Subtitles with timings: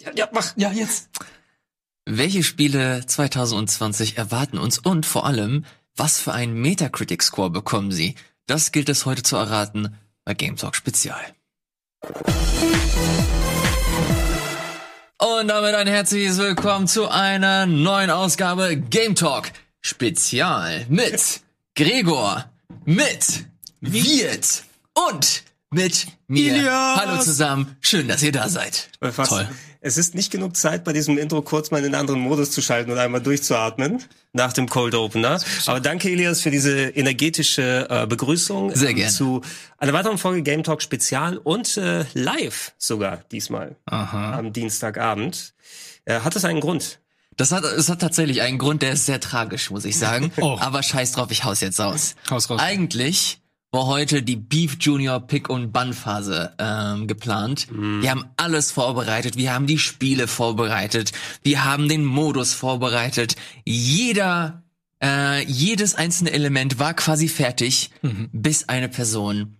[0.00, 0.52] Ja, ja, mach.
[0.56, 1.08] Ja, jetzt.
[2.06, 5.64] Welche Spiele 2020 erwarten uns und vor allem,
[5.96, 8.14] was für einen Metacritic-Score bekommen sie?
[8.46, 11.20] Das gilt es heute zu erraten bei Game Talk Spezial.
[15.18, 21.40] Und damit ein herzliches Willkommen zu einer neuen Ausgabe Game Talk Spezial mit
[21.74, 22.50] Gregor,
[22.84, 23.44] mit
[23.80, 26.56] Wirt und mit mir.
[26.56, 27.00] Ilias.
[27.00, 28.88] Hallo zusammen, schön, dass ihr da seid.
[29.00, 29.30] Fast.
[29.30, 29.48] Toll.
[29.82, 32.60] Es ist nicht genug Zeit, bei diesem Intro kurz mal in einen anderen Modus zu
[32.60, 35.40] schalten und einmal durchzuatmen nach dem Cold Opener.
[35.66, 39.12] Aber danke, Elias, für diese energetische äh, Begrüßung Sehr ähm, gerne.
[39.12, 39.40] zu
[39.78, 44.38] einer weiteren Folge Game Talk Spezial und äh, live sogar diesmal Aha.
[44.38, 45.54] am Dienstagabend.
[46.04, 47.00] Äh, hat es einen Grund?
[47.38, 50.30] Das hat, es hat tatsächlich einen Grund, der ist sehr tragisch, muss ich sagen.
[50.40, 50.58] Oh.
[50.60, 52.16] Aber scheiß drauf, ich haus jetzt raus.
[52.28, 52.60] Haus raus.
[52.60, 53.40] Eigentlich
[53.72, 57.68] war heute die Beef Junior Pick und Bun Phase ähm, geplant.
[58.02, 63.36] Wir haben alles vorbereitet, wir haben die Spiele vorbereitet, wir haben den Modus vorbereitet.
[63.64, 64.64] Jeder,
[65.02, 67.90] äh, jedes einzelne Element war quasi fertig,
[68.32, 69.56] bis eine Person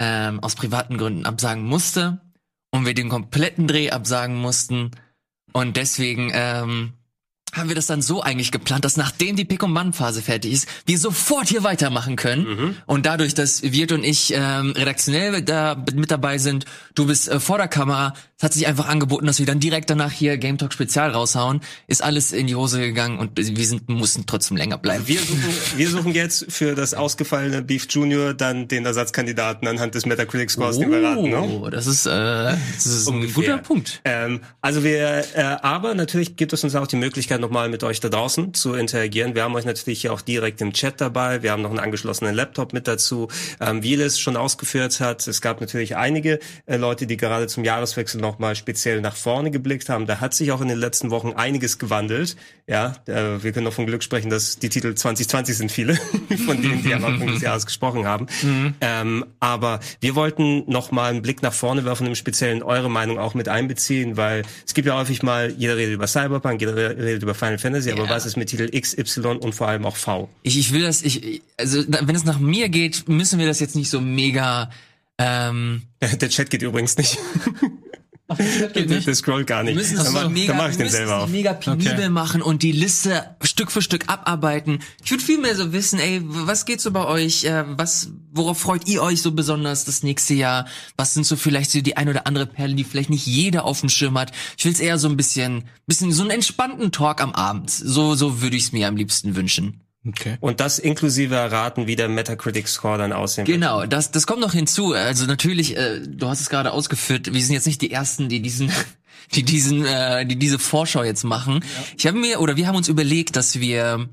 [0.00, 2.20] ähm, aus privaten Gründen absagen musste
[2.72, 4.90] und wir den kompletten Dreh absagen mussten.
[5.52, 6.94] Und deswegen ähm,
[7.56, 10.68] haben wir das dann so eigentlich geplant, dass nachdem die Pick- und Mann-Phase fertig ist,
[10.84, 12.76] wir sofort hier weitermachen können.
[12.86, 17.40] Und dadurch, dass Wirt und ich ähm, redaktionell da mit dabei sind, du bist äh,
[17.40, 20.58] vor der Kamera, es hat sich einfach angeboten, dass wir dann direkt danach hier Game
[20.58, 21.62] Talk Spezial raushauen.
[21.86, 25.08] Ist alles in die Hose gegangen und wir sind, mussten trotzdem länger bleiben.
[25.08, 25.44] Wir suchen,
[25.76, 30.78] wir suchen jetzt für das ausgefallene Beef Junior dann den Ersatzkandidaten anhand des Metacritic Scores,
[30.78, 31.30] den wir raten.
[31.30, 31.40] Ne?
[31.40, 34.02] Oh, das ist, äh, das ist ein guter Punkt.
[34.04, 38.00] Ähm, also wir, äh, aber natürlich gibt es uns auch die Möglichkeit, nochmal mit euch
[38.00, 39.34] da draußen zu interagieren.
[39.36, 41.42] Wir haben euch natürlich hier auch direkt im Chat dabei.
[41.44, 43.28] Wir haben noch einen angeschlossenen Laptop mit dazu.
[43.60, 47.64] Ähm, wie es schon ausgeführt hat, es gab natürlich einige äh, Leute, die gerade zum
[47.64, 50.06] Jahreswechsel nochmal speziell nach vorne geblickt haben.
[50.06, 52.36] Da hat sich auch in den letzten Wochen einiges gewandelt.
[52.66, 55.94] Ja, äh, wir können noch von Glück sprechen, dass die Titel 2020 sind viele
[56.46, 58.26] von denen, die am Anfang des Jahres gesprochen haben.
[58.80, 63.18] Ähm, aber wir wollten noch mal einen Blick nach vorne werfen, im Speziellen eure Meinung
[63.20, 66.96] auch mit einbeziehen, weil es gibt ja häufig mal, jeder redet über Cyberpunk, jeder re-
[66.98, 68.10] redet über Final Fantasy, aber Ja.
[68.10, 70.28] was ist mit Titel X, Y und vor allem auch V?
[70.42, 73.76] Ich, ich will das, ich, also wenn es nach mir geht, müssen wir das jetzt
[73.76, 74.70] nicht so mega.
[75.18, 75.82] Ähm,
[76.20, 77.18] Der Chat geht übrigens nicht.
[78.28, 79.96] geht Der, der scrollt gar wir nicht.
[79.96, 81.30] Dann, so mega, dann mach ich den selber auf.
[81.30, 82.08] mega penibel Okay.
[82.08, 84.80] machen und die Liste Stück für Stück abarbeiten.
[85.04, 87.44] Ich würde viel mehr so wissen, ey, was geht so bei euch?
[87.44, 90.66] Äh, was, worauf freut ihr euch so besonders das nächste Jahr?
[90.96, 93.80] Was sind so vielleicht so die ein oder andere Perle, die vielleicht nicht jeder auf
[93.80, 94.32] dem Schirm hat?
[94.58, 97.70] Ich will es eher so ein bisschen, bisschen so einen entspannten Talk am Abend.
[97.70, 99.80] So, so würde ich es mir am liebsten wünschen.
[100.06, 100.36] Okay.
[100.40, 103.56] Und das inklusive erraten, wie der Metacritic Score dann aussehen wird.
[103.56, 104.92] Genau, das, das kommt noch hinzu.
[104.92, 108.40] Also natürlich, äh, du hast es gerade ausgeführt, wir sind jetzt nicht die Ersten, die
[108.40, 108.70] diesen,
[109.34, 111.64] die diesen, äh, die diese Vorschau jetzt machen.
[111.96, 114.08] Ich habe mir, oder wir haben uns überlegt, dass wir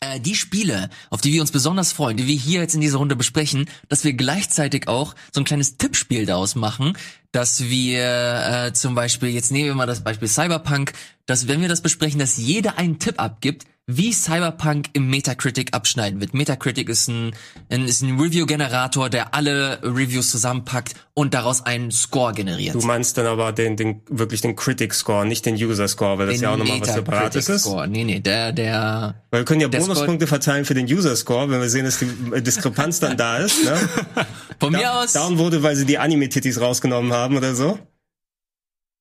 [0.00, 2.96] äh, die Spiele, auf die wir uns besonders freuen, die wir hier jetzt in dieser
[2.96, 6.96] Runde besprechen, dass wir gleichzeitig auch so ein kleines Tippspiel daraus machen,
[7.32, 10.94] dass wir äh, zum Beispiel, jetzt nehmen wir mal das Beispiel Cyberpunk,
[11.26, 13.66] dass wenn wir das besprechen, dass jeder einen Tipp abgibt,
[13.96, 16.34] wie Cyberpunk im Metacritic abschneiden wird.
[16.34, 17.32] Metacritic ist ein,
[17.68, 22.74] ist ein Review-Generator, der alle Reviews zusammenpackt und daraus einen Score generiert.
[22.74, 26.26] Du meinst dann aber den, den wirklich den Critic Score, nicht den User Score, weil
[26.26, 27.66] das Den ja auch nochmal was separates ist.
[27.88, 31.60] Nee, nee, der, der, Weil wir können ja Bonuspunkte verteilen für den User Score, wenn
[31.60, 33.64] wir sehen, dass die äh, Diskrepanz dann da ist.
[33.64, 33.76] Ne?
[34.60, 37.78] von mir Da, aus, down wurde, weil sie die Anime-Titties rausgenommen haben oder so.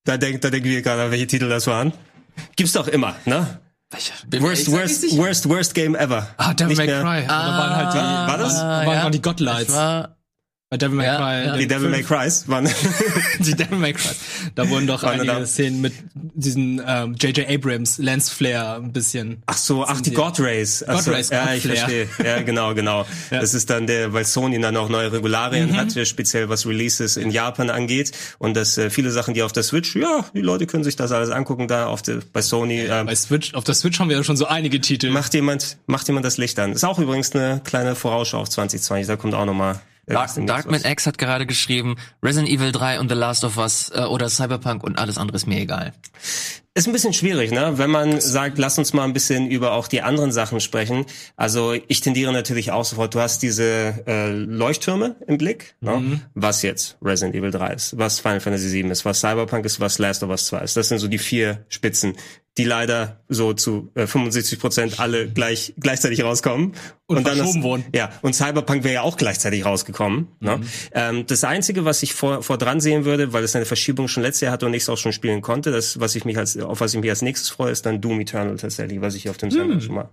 [0.06, 1.94] Da denkt, da denken wir gerade, welche Titel das waren.
[2.56, 3.60] Gibt's doch immer, ne?
[4.32, 6.28] Mir Worst, worst, worst, worst game ever.
[6.38, 7.26] Ah, Devil May Cry.
[7.26, 8.56] da waren halt die, War das?
[8.56, 9.04] Da waren ja.
[9.04, 9.74] noch die Godlights.
[10.72, 11.46] Bei Devil May Ja, Cry.
[11.48, 11.58] ja.
[11.58, 12.70] Die Devil May Cry's waren.
[13.40, 14.12] die Devil May Cry.
[14.54, 17.50] Da wurden doch Waren einige Szenen mit diesen ähm, J.J.
[17.50, 19.42] Abrams, Lance Flair ein bisschen.
[19.48, 20.80] Ach so, ach, die God Rays.
[20.80, 21.78] So, God Rays, ja, ich Flare.
[21.78, 22.08] verstehe.
[22.24, 23.08] Ja, genau, genau.
[23.32, 27.18] Das ist dann der, weil Sony dann auch neue Regularien hat, äh, speziell was Releases
[27.18, 28.12] in Japan angeht.
[28.38, 31.12] Und dass äh, viele Sachen, die auf der Switch, ja, die Leute können sich das
[31.12, 32.82] alles angucken, da auf der, bei Sony.
[32.82, 35.10] Äh, Bei Switch, auf der Switch haben wir ja schon so einige Titel.
[35.10, 36.74] macht jemand, macht jemand das Licht an.
[36.74, 39.08] Ist auch übrigens eine kleine Vorausschau auf 2020.
[39.08, 39.80] Da kommt auch nochmal.
[40.10, 44.02] Dark, Darkman X hat gerade geschrieben, Resident Evil 3 und The Last of Us äh,
[44.02, 45.94] oder Cyberpunk und alles andere ist mir egal.
[46.76, 47.74] Ist ein bisschen schwierig, ne?
[47.78, 51.06] Wenn man sagt, lass uns mal ein bisschen über auch die anderen Sachen sprechen.
[51.36, 53.14] Also ich tendiere natürlich auch sofort.
[53.16, 55.76] Du hast diese äh, Leuchttürme im Blick.
[55.82, 56.22] Ne?
[56.36, 59.98] Was jetzt Resident Evil 3 ist, was Final Fantasy 7 ist, was Cyberpunk ist, was
[59.98, 60.78] Last of Us 2 ist.
[60.78, 62.14] Das sind so die vier Spitzen.
[62.58, 66.74] Die leider so zu äh, 75 Prozent alle gleich gleichzeitig rauskommen.
[67.06, 67.86] Und dann verschoben wurden.
[67.96, 70.28] Ja, und Cyberpunk wäre ja auch gleichzeitig rausgekommen.
[70.40, 70.62] Ne?
[70.92, 74.24] Ähm, das Einzige, was ich vor, vor dran sehen würde, weil es eine Verschiebung schon
[74.24, 76.58] letztes Jahr hatte und ich es auch schon spielen konnte, das, was ich mich als,
[76.58, 79.38] auf was ich mich als nächstes freue, ist dann Doom Eternal tatsächlich, was ich auf
[79.38, 80.10] dem Sender schon mal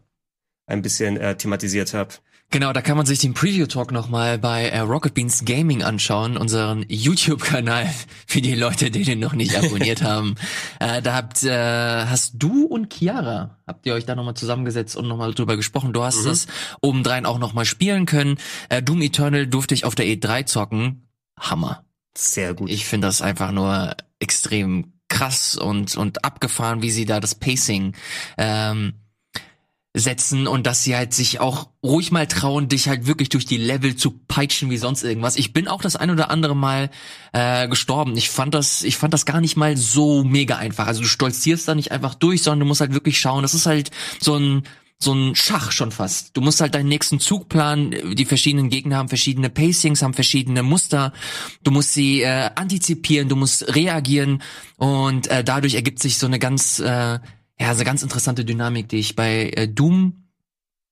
[0.67, 2.15] ein bisschen äh, thematisiert habe.
[2.51, 6.85] Genau, da kann man sich den Preview-Talk nochmal bei äh, Rocket Beans Gaming anschauen, unseren
[6.89, 7.93] YouTube-Kanal
[8.27, 10.37] für die Leute, die den noch nicht abonniert haben.
[10.79, 15.09] Äh, da habt, äh, hast du und Chiara, habt ihr euch da nochmal zusammengesetzt und
[15.09, 15.93] nochmal drüber gesprochen.
[15.93, 16.47] Du hast es
[16.81, 18.39] obendrein auch nochmal spielen können.
[18.69, 21.09] Äh, Doom Eternal durfte ich auf der E3 zocken.
[21.39, 21.85] Hammer.
[22.17, 22.71] Sehr gut.
[22.71, 27.95] Ich finde das einfach nur extrem krass und, und abgefahren, wie sie da das Pacing
[28.39, 28.95] ähm,
[29.99, 33.57] setzen und dass sie halt sich auch ruhig mal trauen, dich halt wirklich durch die
[33.57, 35.37] Level zu peitschen wie sonst irgendwas.
[35.37, 36.91] Ich bin auch das ein oder andere Mal
[37.33, 38.15] äh, gestorben.
[38.17, 40.87] Ich fand das, ich fand das gar nicht mal so mega einfach.
[40.87, 43.41] Also du stolzierst da nicht einfach durch, sondern du musst halt wirklich schauen.
[43.41, 43.91] Das ist halt
[44.21, 44.65] so ein
[44.99, 46.37] so ein Schach schon fast.
[46.37, 48.15] Du musst halt deinen nächsten Zug planen.
[48.15, 51.13] Die verschiedenen Gegner haben verschiedene Pacings, haben verschiedene Muster.
[51.63, 54.43] Du musst sie äh, antizipieren, du musst reagieren
[54.77, 57.19] und äh, dadurch ergibt sich so eine ganz äh,
[57.59, 60.26] ja, so eine ganz interessante Dynamik, die ich bei äh, Doom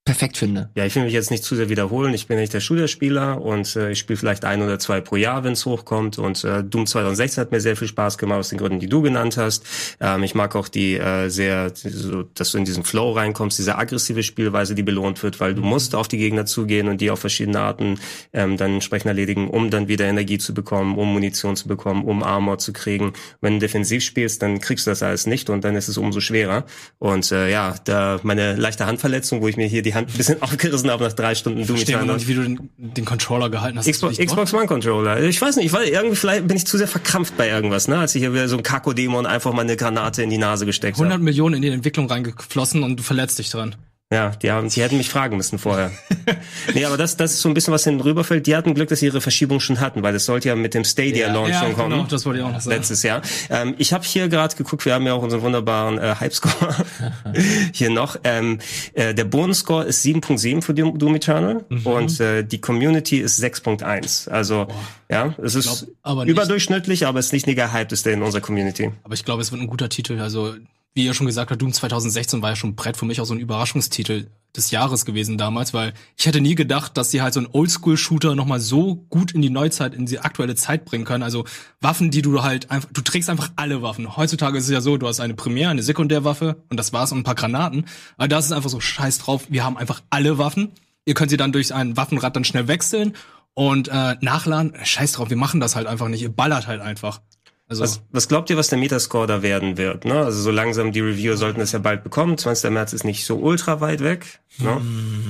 [0.05, 0.69] perfekt finde.
[0.75, 2.13] Ja, ich will mich jetzt nicht zu sehr wiederholen.
[2.13, 5.43] Ich bin nicht der Shooter-Spieler und äh, ich spiele vielleicht ein oder zwei pro Jahr,
[5.43, 6.19] wenn es hochkommt.
[6.19, 9.01] Und äh, Doom 2016 hat mir sehr viel Spaß gemacht, aus den Gründen, die du
[9.01, 9.65] genannt hast.
[9.99, 13.79] Ähm, ich mag auch die äh, sehr, so, dass du in diesen Flow reinkommst, diese
[13.79, 17.19] aggressive Spielweise, die belohnt wird, weil du musst auf die Gegner zugehen und die auf
[17.19, 17.99] verschiedene Arten
[18.31, 22.21] ähm, dann entsprechend erledigen, um dann wieder Energie zu bekommen, um Munition zu bekommen, um
[22.21, 23.13] Armor zu kriegen.
[23.41, 26.19] Wenn du defensiv spielst, dann kriegst du das alles nicht und dann ist es umso
[26.19, 26.65] schwerer.
[26.99, 30.41] Und äh, ja, da meine leichte Handverletzung, wo ich mir hier die Hand ein bisschen
[30.41, 33.89] aufgerissen habe nach drei Stunden Doom Verstehe nicht, wie du den, den Controller gehalten hast.
[33.89, 35.21] Xbox, Xbox One Controller.
[35.23, 37.97] Ich weiß nicht, ich war irgendwie vielleicht bin ich zu sehr verkrampft bei irgendwas, ne?
[37.97, 40.97] Als ich hier wieder so ein Kako-Dämon einfach mal eine Granate in die Nase gesteckt
[40.97, 41.23] 100 habe.
[41.23, 43.75] Millionen in die Entwicklung reingeflossen und du verletzt dich dran.
[44.13, 45.91] Ja, die haben, die hätten mich fragen müssen vorher.
[46.75, 48.45] nee, aber das, das ist so ein bisschen was hinten rüberfällt.
[48.45, 50.83] Die hatten Glück, dass sie ihre Verschiebung schon hatten, weil es sollte ja mit dem
[50.83, 51.89] Stadia Launch Ja, schon kommen.
[51.89, 52.77] genau, das wollte ich auch noch sagen.
[52.77, 53.23] letztes Jahr.
[53.49, 56.75] Ähm, ich habe hier gerade geguckt, wir haben ja auch unseren wunderbaren äh, Hype-Score
[57.73, 58.15] hier noch.
[58.23, 58.59] Ähm,
[58.93, 61.87] äh, der Bonus-Score ist 7.7 für Doom, Doom Eternal Mhm.
[61.87, 64.29] und äh, die Community ist 6.1.
[64.29, 64.67] Also
[65.09, 68.91] ja, es ist glaub, aber überdurchschnittlich, aber es ist nicht der gehypteste in unserer Community.
[69.03, 70.19] Aber ich glaube, es wird ein guter Titel.
[70.19, 70.53] Also,
[70.95, 73.33] wie ihr schon gesagt habt, Doom 2016 war ja schon Brett für mich auch so
[73.33, 77.41] ein Überraschungstitel des Jahres gewesen damals, weil ich hätte nie gedacht, dass sie halt so
[77.41, 81.23] einen Oldschool-Shooter nochmal so gut in die Neuzeit, in die aktuelle Zeit bringen können.
[81.23, 81.43] Also
[81.81, 84.15] Waffen, die du halt einfach, du trägst einfach alle Waffen.
[84.15, 87.19] Heutzutage ist es ja so, du hast eine Primär, eine Sekundärwaffe und das war's und
[87.19, 87.85] ein paar Granaten.
[88.15, 90.71] Aber da ist es einfach so scheiß drauf, wir haben einfach alle Waffen.
[91.03, 93.13] Ihr könnt sie dann durch ein Waffenrad dann schnell wechseln
[93.53, 94.73] und äh, nachladen.
[94.81, 96.21] Scheiß drauf, wir machen das halt einfach nicht.
[96.21, 97.19] Ihr ballert halt einfach.
[97.67, 100.05] Also Was, was glaubt ihr, was der Metascore da werden wird?
[100.05, 100.13] Ne?
[100.13, 102.37] Also so langsam die Reviewer sollten es ja bald bekommen.
[102.37, 102.69] 20.
[102.69, 104.79] März ist nicht so ultra weit weg, ne?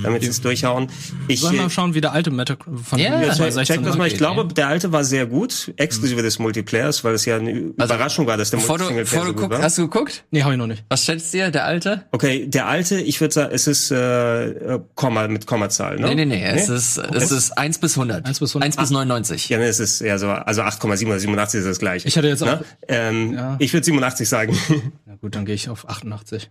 [0.03, 0.89] damit sie es durchhauen.
[1.29, 3.75] Ich, Sollen wir äh, mal schauen, wie der alte Meta von Ja, check- Check, 2016
[3.77, 4.07] check das mal.
[4.07, 8.27] Ich glaube, der alte war sehr gut, exklusive des Multiplayers, weil es ja eine Überraschung
[8.27, 9.63] war, dass der Bevor du, Multiplayer bevor so du gut guckst, war.
[9.65, 10.23] hast du geguckt?
[10.31, 10.83] Nee, hab ich noch nicht.
[10.89, 12.03] Was schätzt ihr, der Alte?
[12.11, 16.07] Okay, der alte, ich würde sagen, es ist äh, Komma mit Kommazahl, ne?
[16.07, 18.25] Nee, nee, nee, es ist, es ist 1 bis 100.
[18.25, 18.65] 1 bis 100.
[18.65, 19.47] 1 bis 99.
[19.47, 22.24] Ja, ne, es ist ja so, also 8,7 oder 87 ist das gleiche.
[22.33, 22.65] Ich hatte jetzt auch- Ne?
[22.87, 23.55] Ähm, Ja.
[23.59, 24.57] Ich würde 87 sagen.
[25.05, 26.49] Na gut, dann gehe ich auf 88.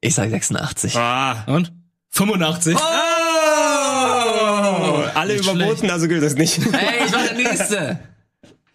[0.00, 0.96] Ich sag 86.
[0.96, 1.44] ah.
[1.46, 1.72] Und?
[2.10, 2.76] 85.
[2.76, 2.80] Oh,
[5.14, 6.58] alle Nicht überboten, also gilt das nicht.
[6.72, 7.98] Hey, ich war der Nächste.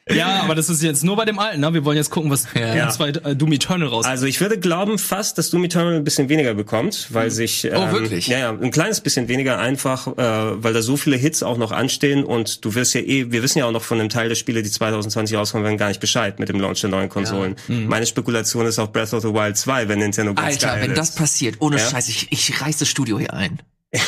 [0.10, 1.74] Ja, aber das ist jetzt nur bei dem alten, ne?
[1.74, 2.76] Wir wollen jetzt gucken, was Ja.
[2.76, 2.90] ja.
[2.90, 4.06] zwei äh, Doom Eternal raus.
[4.06, 7.72] Also ich würde glauben fast, dass Doom Eternal ein bisschen weniger bekommt, weil sich ähm,
[7.76, 8.28] Oh, wirklich?
[8.28, 10.14] ja ja ein kleines bisschen weniger einfach, äh,
[10.62, 13.60] weil da so viele Hits auch noch anstehen und du wirst ja eh, wir wissen
[13.60, 16.38] ja auch noch von dem Teil der Spiele, die 2020 rauskommen, werden gar nicht Bescheid
[16.38, 17.56] mit dem Launch der neuen Konsolen.
[17.70, 20.98] Meine Spekulation ist auch Breath of the Wild 2, wenn Nintendo ganz Alter, wenn ist.
[20.98, 21.90] das passiert, ohne Ja?
[21.90, 23.62] Scheiß, ich, ich reiß das Studio hier ein.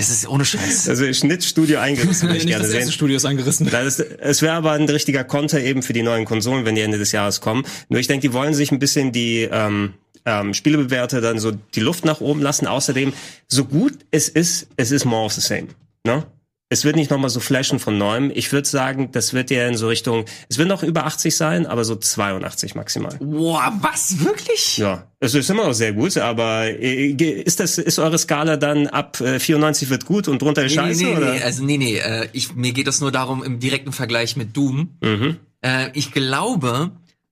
[0.00, 0.88] Es ist ohne Scheiß.
[0.88, 2.92] also Schnittstudio eingerissen, würde ich nicht gerne das sehen.
[2.92, 3.68] Studio ist eingerissen.
[3.68, 6.82] Das ist, es wäre aber ein richtiger Konter eben für die neuen Konsolen, wenn die
[6.82, 7.64] Ende des Jahres kommen.
[7.88, 11.80] Nur ich denke, die wollen sich ein bisschen die ähm, ähm, Spielebewerter dann so die
[11.80, 12.68] Luft nach oben lassen.
[12.68, 13.12] Außerdem,
[13.48, 15.66] so gut es ist, es ist more of the same.
[16.04, 16.24] Ne?
[16.70, 18.30] Es wird nicht nochmal so flashen von neuem.
[18.34, 21.66] Ich würde sagen, das wird ja in so Richtung, es wird noch über 80 sein,
[21.66, 23.16] aber so 82 maximal.
[23.20, 24.22] Boah, was?
[24.22, 24.76] Wirklich?
[24.76, 28.86] Ja, es ist immer noch sehr gut, aber äh, ist das, ist eure Skala dann
[28.86, 31.04] ab äh, 94 wird gut und drunter ist Nee, scheiße?
[31.04, 31.32] nee, oder?
[31.34, 34.54] nee, also nee, nee, äh, ich, mir geht es nur darum, im direkten Vergleich mit
[34.54, 34.98] Doom.
[35.02, 35.36] Mhm.
[35.62, 36.90] Äh, ich glaube,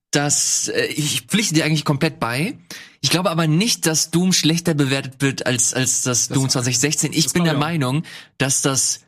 [0.09, 2.57] dass, äh, ich pflichte dir eigentlich komplett bei.
[3.01, 7.13] Ich glaube aber nicht, dass Doom schlechter bewertet wird als, als das, Doom 2016.
[7.13, 7.53] Ich bin der.
[7.53, 8.01] Meinung,
[8.39, 9.01] dass das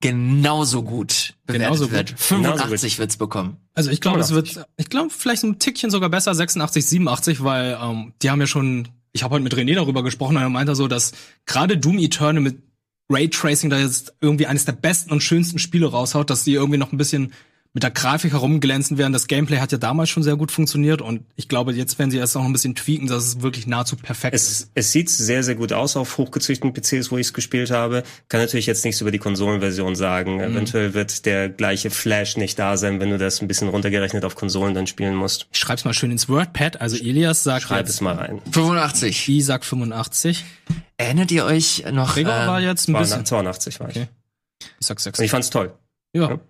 [0.00, 1.92] genauso gut bewertet Genauso gut.
[1.92, 2.08] wird.
[2.08, 3.56] Genauso 85 wird's bekommen.
[3.74, 4.56] Also ich glaube, es 85.
[4.56, 8.40] wird, ich glaube vielleicht so ein Tickchen sogar besser, 86, 87, weil ähm, die haben
[8.40, 11.12] ja schon, ich habe heute mit René darüber gesprochen und er meinte so, dass
[11.46, 12.62] gerade Doom Eternal mit
[13.10, 16.92] Raytracing da jetzt irgendwie eines der besten und schönsten Spiele raushaut, dass die irgendwie noch
[16.92, 17.32] ein bisschen
[17.72, 19.12] mit der Grafik herumglänzen werden.
[19.12, 22.18] Das Gameplay hat ja damals schon sehr gut funktioniert und ich glaube, jetzt werden sie
[22.18, 24.50] erst noch ein bisschen tweaken, dass es wirklich nahezu perfekt ist.
[24.50, 28.02] Es, es sieht sehr, sehr gut aus auf hochgezüchteten PCs, wo ich es gespielt habe.
[28.28, 30.36] Kann natürlich jetzt nichts über die Konsolenversion sagen.
[30.36, 30.40] Mhm.
[30.40, 34.34] Eventuell wird der gleiche Flash nicht da sein, wenn du das ein bisschen runtergerechnet auf
[34.34, 35.46] Konsolen dann spielen musst.
[35.52, 36.80] Ich schreib's mal schön ins WordPad.
[36.80, 38.40] Also Elias sagt Schreib jetzt, es mal rein.
[38.50, 39.28] 85.
[39.28, 40.44] I sagt 85.
[40.96, 43.24] Erinnert ihr euch noch, Gregor war äh, jetzt ein bisschen.
[43.24, 43.96] 82 war ich.
[43.96, 44.08] Okay.
[44.80, 45.18] Ich sag 6.
[45.18, 45.72] Und ich fand's toll.
[46.12, 46.40] Ja.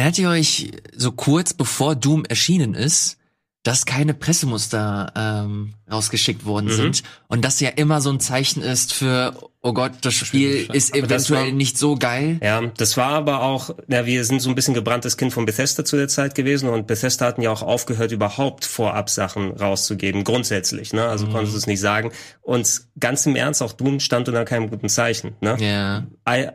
[0.00, 3.18] Erinnert ihr euch so kurz bevor Doom erschienen ist,
[3.62, 6.76] dass keine Pressemuster ähm, rausgeschickt worden Mhm.
[6.76, 10.94] sind und das ja immer so ein Zeichen ist für, oh Gott, das Spiel ist
[10.94, 12.38] eventuell war- nicht so geil.
[12.42, 15.84] Ja, das war aber auch, na, wir sind so ein bisschen gebranntes Kind von Bethesda
[15.84, 20.92] zu der Zeit gewesen und Bethesda hatten ja auch aufgehört, überhaupt vorab Sachen rauszugeben, grundsätzlich,
[20.92, 21.06] ne?
[21.06, 22.10] Also konntest du es nicht sagen.
[22.40, 25.56] Und ganz im Ernst, auch Doom stand unter keinem guten Zeichen, ne?
[25.60, 26.06] Ja.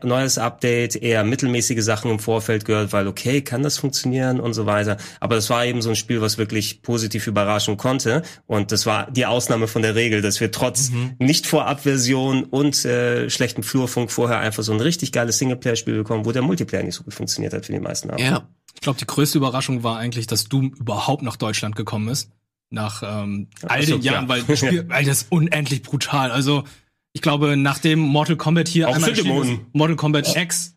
[0.02, 4.64] Neues Update, eher mittelmäßige Sachen im Vorfeld gehört, weil okay, kann das funktionieren und so
[4.64, 4.96] weiter.
[5.20, 8.22] Aber das war eben so ein Spiel, was wirklich positiv überraschen konnte.
[8.46, 12.95] Und das war die Ausnahme von der Regel, dass wir trotz nicht Vorabversion und äh,
[13.28, 17.04] schlechten Flurfunk vorher einfach so ein richtig geiles Singleplayer-Spiel bekommen, wo der Multiplayer nicht so
[17.04, 18.10] gut funktioniert hat für die meisten.
[18.10, 18.18] haben.
[18.18, 18.48] Ja.
[18.74, 22.30] Ich glaube, die größte Überraschung war eigentlich, dass Doom überhaupt nach Deutschland gekommen ist.
[22.68, 24.28] Nach ähm, all so, den Jahren, ja.
[24.28, 26.30] weil, das Spiel, weil das ist unendlich brutal.
[26.30, 26.64] Also,
[27.12, 30.76] ich glaube, nachdem Mortal Kombat hier Auch einmal erschienen ist, Mortal Kombat X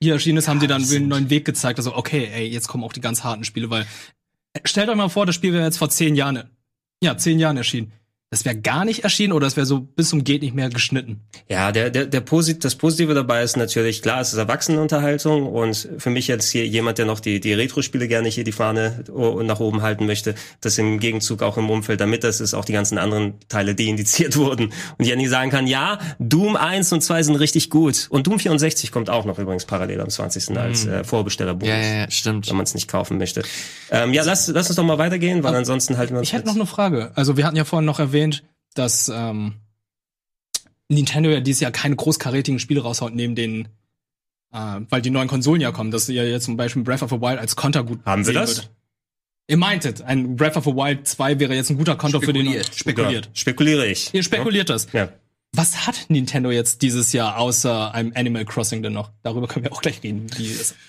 [0.00, 1.78] hier erschienen ist, haben die dann einen neuen Weg gezeigt.
[1.78, 3.86] Also, okay, ey, jetzt kommen auch die ganz harten Spiele, weil
[4.54, 6.44] äh, stellt euch mal vor, das Spiel wäre jetzt vor zehn Jahren,
[7.02, 7.92] ja, zehn Jahren erschienen.
[8.30, 11.20] Das wäre gar nicht erschienen oder es wäre so bis zum geht nicht mehr geschnitten.
[11.48, 15.88] Ja, der, der, der Posit das Positive dabei ist natürlich, klar, es ist Erwachsenenunterhaltung und
[15.98, 19.04] für mich jetzt hier jemand, der noch die, die Retro-Spiele gerne hier die Fahne
[19.44, 22.72] nach oben halten möchte, das im Gegenzug auch im Umfeld damit das ist, auch die
[22.72, 27.22] ganzen anderen Teile deindiziert wurden und ja nie sagen kann, ja, Doom 1 und 2
[27.22, 30.56] sind richtig gut und Doom 64 kommt auch noch übrigens parallel am 20.
[30.58, 31.68] als äh, Vorbestellerbonus.
[31.68, 32.48] Ja, ja, ja, stimmt.
[32.48, 33.42] Wenn man es nicht kaufen möchte.
[33.90, 36.46] Ähm, ja, lass, lass uns doch mal weitergehen, weil ansonsten halten wir uns Ich hätte
[36.46, 37.12] noch eine Frage.
[37.14, 38.13] Also wir hatten ja vorhin noch erwähnt,
[38.74, 39.54] dass ähm,
[40.88, 43.68] Nintendo ja dieses Jahr keine großkarätigen Spiele raushaut, neben den,
[44.52, 47.20] äh, weil die neuen Konsolen ja kommen, dass ihr jetzt zum Beispiel Breath of the
[47.20, 48.56] Wild als Konter gut Haben wir sehen das?
[48.56, 48.70] würdet.
[49.46, 52.46] Ihr meintet, ein Breath of the Wild 2 wäre jetzt ein guter Konter für den
[52.46, 52.74] Spekuliert.
[52.74, 53.26] spekuliert.
[53.26, 54.14] Ja, spekuliere ich.
[54.14, 54.86] Ihr spekuliert das.
[54.92, 55.10] Ja.
[55.56, 59.10] Was hat Nintendo jetzt dieses Jahr außer einem Animal Crossing denn noch?
[59.22, 60.26] Darüber können wir auch gleich reden.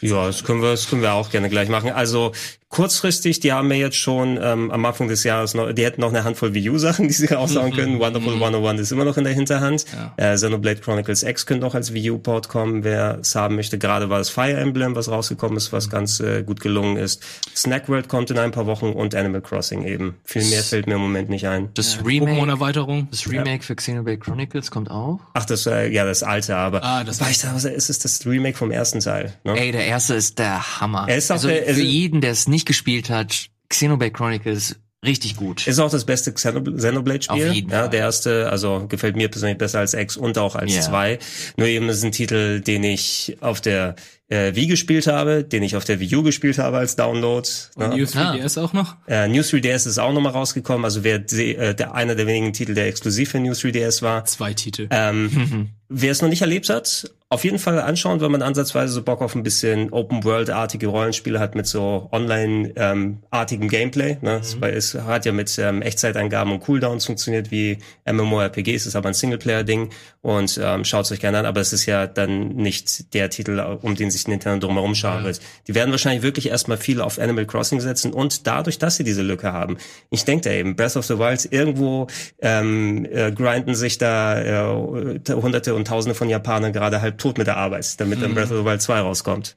[0.01, 1.91] Ja, das können wir, das können wir auch gerne gleich machen.
[1.91, 2.31] Also
[2.69, 6.10] kurzfristig, die haben wir jetzt schon ähm, am Anfang des Jahres noch, die hätten noch
[6.10, 8.00] eine Handvoll Wii U-Sachen, die sie raushauen können.
[8.00, 9.86] Wonderful 101 ist immer noch in der Hinterhand.
[9.93, 10.13] Ja.
[10.17, 13.77] Äh, Xenoblade Chronicles X könnte noch als Wii U-Port kommen, wer es haben möchte.
[13.77, 17.24] Gerade war das Fire Emblem, was rausgekommen ist, was ganz äh, gut gelungen ist.
[17.55, 20.15] Snack World kommt in ein paar Wochen und Animal Crossing eben.
[20.25, 21.69] Viel mehr fällt mir im Moment nicht ein.
[21.75, 23.07] Das Remake, Pokémon-Erweiterung.
[23.12, 25.19] das Remake für Xenoblade Chronicles kommt auch.
[25.33, 28.00] Ach, das äh, ja das alte, aber Ah, das war ich da, was ist es
[28.00, 29.33] das Remake vom ersten Teil?
[29.43, 29.57] Ne?
[29.59, 31.05] Ey, der erste ist der Hammer.
[31.07, 35.35] Er ist auch also der- für jeden, der es nicht gespielt hat, Xenoblade Chronicles richtig
[35.35, 35.67] gut.
[35.67, 37.47] Ist auch das beste Xenob- Xenoblade-Spiel.
[37.50, 40.74] Auf jeden ja, der erste, also gefällt mir persönlich besser als X und auch als
[40.74, 40.81] Ja.
[40.81, 41.19] 2.
[41.57, 43.95] Nur eben ist ein Titel, den ich auf der
[44.27, 47.48] äh, Wii gespielt habe, den ich auf der Wii U gespielt habe als Download.
[47.75, 47.96] Und ne?
[47.96, 48.96] New 3DS auch noch?
[49.08, 52.74] Äh, New 3DS ist auch nochmal rausgekommen, also wer äh, der, einer der wenigen Titel,
[52.74, 54.25] der exklusiv für New 3DS war.
[54.25, 54.88] Zwei Titel.
[54.89, 59.01] Ähm, wer es noch nicht erlebt hat, auf jeden Fall anschauen, wenn man ansatzweise so
[59.01, 64.17] Bock auf ein bisschen Open-World-artige Rollenspiele hat mit so Online-artigem Gameplay.
[64.21, 64.39] Ne?
[64.41, 69.09] Es, bei- es hat ja mit ähm, Echtzeitangaben und Cooldowns funktioniert wie MMORPGs, ist aber
[69.09, 69.89] ein Singleplayer-Ding
[70.21, 73.59] und ähm, schaut es euch gerne an, aber es ist ja dann nicht der Titel,
[73.81, 75.39] um den sich Nintendo drumherum schaukelt.
[75.67, 79.23] Die werden wahrscheinlich wirklich erstmal viel auf Animal Crossing setzen und dadurch, dass sie diese
[79.23, 79.77] Lücke haben.
[80.11, 82.07] Ich denke da eben, Breath of the Wild, irgendwo
[82.39, 87.48] ähm, äh, grinden sich da äh, hunderte und tausende von Japanern gerade halb tot mit
[87.48, 89.55] der Arbeit, damit dann Breath of the Wild 2 rauskommt.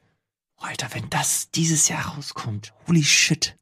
[0.56, 3.54] Alter, wenn das dieses Jahr rauskommt, holy shit.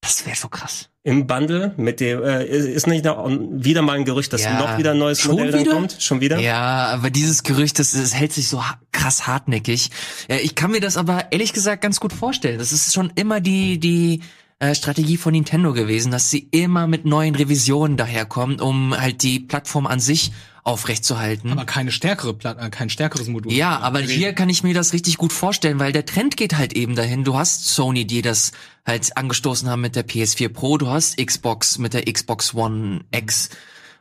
[0.00, 0.88] Das wäre so krass.
[1.02, 4.58] Im Bundle mit dem, äh, ist nicht noch wieder mal ein Gerücht, dass Ja.
[4.58, 5.72] noch wieder ein neues Schon Modell dann wieder?
[5.72, 5.96] kommt?
[6.00, 6.38] Schon wieder?
[6.38, 9.90] Ja, aber dieses Gerücht, das, das hält sich so ha krass hartnäckig.
[10.28, 12.58] Äh, ich kann mir das aber ehrlich gesagt ganz gut vorstellen.
[12.58, 14.20] Das ist schon immer die, die
[14.58, 19.40] äh, Strategie von Nintendo gewesen, dass sie immer mit neuen Revisionen daherkommen, um halt die
[19.40, 20.32] Plattform an sich
[20.66, 21.52] aufrechtzuerhalten.
[21.52, 23.52] Aber keine stärkere Platte, äh, kein stärkeres Modul.
[23.52, 26.72] Ja, aber hier kann ich mir das richtig gut vorstellen, weil der Trend geht halt
[26.72, 27.22] eben dahin.
[27.22, 28.52] Du hast Sony, die das
[28.84, 33.50] halt angestoßen haben mit der PS4 Pro, du hast Xbox mit der Xbox One X.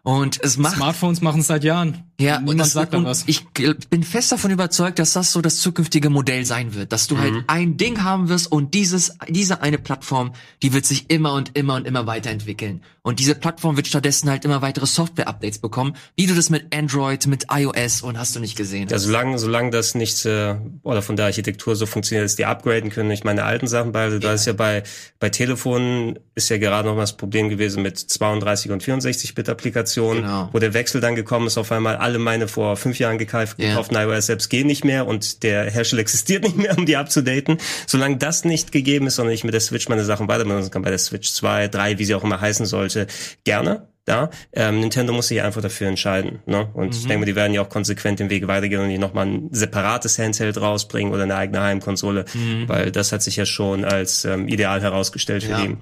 [0.02, 2.04] Und es macht Smartphones machen es seit Jahren.
[2.20, 3.24] Ja, und, das, sagt und was.
[3.28, 3.46] ich
[3.90, 7.34] bin fest davon überzeugt, dass das so das zukünftige Modell sein wird, dass du halt
[7.48, 10.32] ein Ding haben wirst und dieses, diese eine Plattform,
[10.64, 12.82] die wird sich immer und immer und immer weiterentwickeln.
[13.02, 17.28] Und diese Plattform wird stattdessen halt immer weitere Software-Updates bekommen, wie du das mit Android,
[17.28, 18.88] mit iOS und hast du nicht gesehen.
[18.90, 22.90] Ja, solange, solange das nicht äh, oder von der Architektur so funktioniert, dass die upgraden
[22.90, 24.84] können, ich meine alten Sachen bei, da ist ja bei
[25.20, 29.50] bei Telefonen ist ja gerade noch mal das Problem gewesen mit 32 und 64 Bit
[29.50, 30.50] Applikationen, Genau.
[30.52, 33.70] wo der Wechsel dann gekommen ist, auf einmal alle meine vor fünf Jahren gekauft, Ja.
[33.70, 37.58] gekauften iOS Apps gehen nicht mehr und der Hersteller existiert nicht mehr, um die abzudaten.
[37.88, 40.84] Solange das nicht gegeben ist, sondern ich mit der Switch meine Sachen weiter benutzen kann,
[40.84, 43.08] bei der Switch 2, 3, wie sie auch immer heißen sollte,
[43.44, 43.88] gerne.
[44.08, 46.38] Ja, ähm, Nintendo muss sich einfach dafür entscheiden.
[46.46, 46.70] Ne?
[46.76, 49.26] Und ich denke, mal, die werden ja auch konsequent den Weg weitergehen und nicht nochmal
[49.26, 52.26] ein separates Handheld rausbringen oder eine eigene Heimkonsole,
[52.68, 55.62] weil das hat sich ja schon als ähm, ideal herausgestellt für Ja.
[55.66, 55.78] die.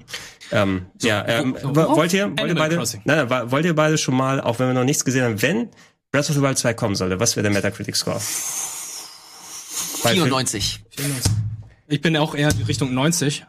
[0.52, 3.98] Ähm, ja, ähm, wo- wo- wollt ihr, wollt ihr beide, nein, nein, wollt ihr beide
[3.98, 5.68] schon mal, auch wenn wir noch nichts gesehen haben, wenn
[6.14, 8.14] Breath of the Wild 2 kommen sollte, was wäre der Metacritic Score?
[10.04, 10.84] Weil für- 94.
[11.88, 13.44] Ich bin auch eher in Richtung 90.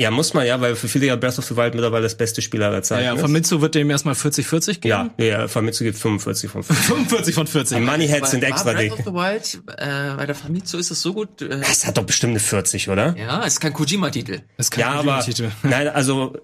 [0.00, 2.40] Ja, muss man ja, weil für viele ja Breath of the Wild mittlerweile das beste
[2.40, 3.20] Spiel aller Ja, Zeiten ja, ist.
[3.20, 4.88] Famitsu wird dem erstmal 40-40 geben.
[4.88, 6.86] Ja, ja, Famitsu gibt 45 von 50.
[6.86, 7.76] 45 von 40.
[7.78, 8.92] Die Moneyheads sind War- extra war Breath dick.
[8.92, 12.04] of the Wild, äh, bei der Famitsu ist es so gut, äh, Das hat doch
[12.04, 13.14] bestimmt eine 40, oder?
[13.18, 14.40] ja, ist kein Kojima-Titel.
[14.56, 15.50] Ist kein Ja, aber Titel.
[15.62, 16.34] nein, also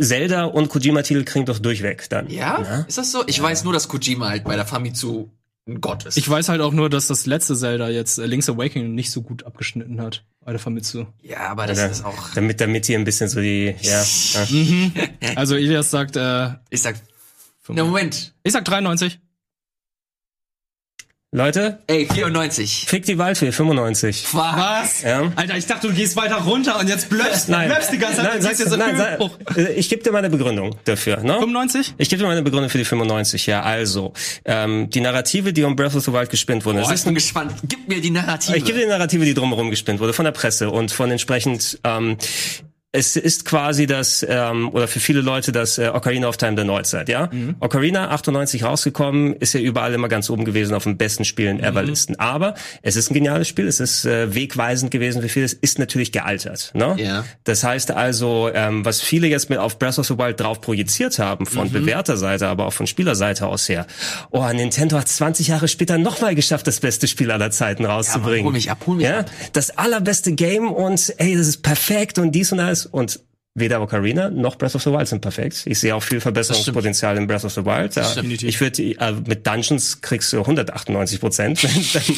[0.00, 2.28] Zelda und Kojima-Titel kriegen doch durchweg dann.
[2.30, 2.84] Ja?
[2.88, 3.22] Ist das so?
[3.26, 5.30] Ich weiß nur, dass Kojima halt bei der Famitsu
[5.66, 6.16] ein Gott ist.
[6.18, 9.22] Ich weiß halt auch nur, dass das letzte Zelda jetzt äh, Link's Awakening nicht so
[9.22, 11.06] gut abgeschnitten hat der Famitsu.
[11.22, 14.02] ja, aber das Ja, ist auch, Damit, damit hier ein bisschen so die, ja.
[14.02, 15.36] ja.
[15.36, 16.96] Also Elias sagt, äh, ich sag,
[17.68, 19.20] na Moment, ich sag 93.
[21.36, 22.84] Leute, ey, 94.
[22.86, 24.24] fick die Waldfee, 95.
[24.34, 25.02] Was?
[25.02, 25.32] Ja.
[25.34, 28.24] Alter, ich dachte, du gehst weiter runter und jetzt blöfst, Nein, die ganze Zeit.
[28.24, 31.16] nein, und sag, gehst jetzt in nein, sag, äh, ich gebe dir meine Begründung dafür.
[31.24, 31.32] Ne?
[31.32, 31.94] 95?
[31.98, 33.62] Ich gebe dir meine Begründung für die 95, ja.
[33.62, 34.12] Also,
[34.44, 37.16] ähm, die Narrative, die um Breath of the Wild gespinnt wurden, Boah, das ich bin
[37.16, 37.52] gespannt.
[37.64, 38.56] Gib mir die Narrative.
[38.56, 41.80] Ich gebe dir die Narrative, die drumherum gespinnt wurde, von der Presse und von entsprechend,
[41.82, 42.16] ähm,
[42.94, 46.64] es ist quasi das, ähm, oder für viele Leute das äh, Ocarina of Time der
[46.64, 47.28] Neuzeit, ja?
[47.58, 51.82] Ocarina, 98 rausgekommen, ist ja überall immer ganz oben gewesen auf den besten Spielen ever
[51.82, 52.16] Listen.
[52.20, 55.80] Aber es ist ein geniales Spiel, es ist äh, wegweisend gewesen für viele, es ist
[55.80, 56.94] natürlich gealtert, ne?
[56.98, 57.24] Ja.
[57.42, 61.18] Das heißt also, ähm, was viele jetzt mit auf Breath of the Wild drauf projiziert
[61.18, 63.88] haben, von Bewerterseite, aber auch von Spielerseite aus her.
[64.30, 68.44] Oh, Nintendo hat 20 Jahre später nochmal geschafft, das beste Spiel aller Zeiten rauszubringen.
[68.44, 69.20] hol mich ab, hol mich ja?
[69.20, 69.30] ab.
[69.52, 73.20] Das allerbeste Game und ey, das ist perfekt und dies und und
[73.56, 75.62] Weder Ocarina noch Breath of the Wild sind perfekt.
[75.66, 77.92] Ich sehe auch viel Verbesserungspotenzial in Breath of the Wild.
[77.92, 78.42] Stimmt.
[78.42, 82.16] ich würde äh, mit Dungeons kriegst du 198 Prozent, wenn dann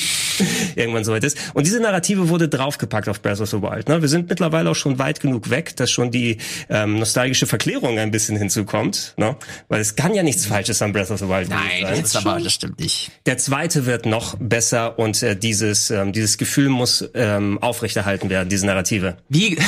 [0.76, 1.36] irgendwann soweit ist.
[1.52, 3.86] Und diese Narrative wurde draufgepackt auf Breath of the Wild.
[3.86, 4.00] Ne?
[4.00, 6.38] Wir sind mittlerweile auch schon weit genug weg, dass schon die
[6.70, 9.12] ähm, nostalgische Verklärung ein bisschen hinzukommt.
[9.18, 9.36] Ne?
[9.68, 11.96] Weil es kann ja nichts Falsches an Breath of the Wild Nein, sein.
[11.96, 13.10] jetzt aber, das stimmt nicht.
[13.26, 18.48] Der zweite wird noch besser und äh, dieses ähm, dieses Gefühl muss ähm, aufrechterhalten werden,
[18.48, 19.18] diese Narrative.
[19.28, 19.58] Wie,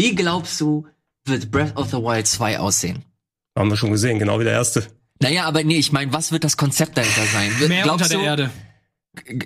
[0.00, 0.86] wie glaubst du,
[1.24, 3.04] wird Breath of the Wild 2 aussehen?
[3.56, 4.84] Haben wir schon gesehen, genau wie der erste.
[5.20, 7.50] Naja, aber nee, ich meine, was wird das Konzept dahinter sein?
[7.58, 8.50] Wird- Mehr glaubst unter der du, Erde.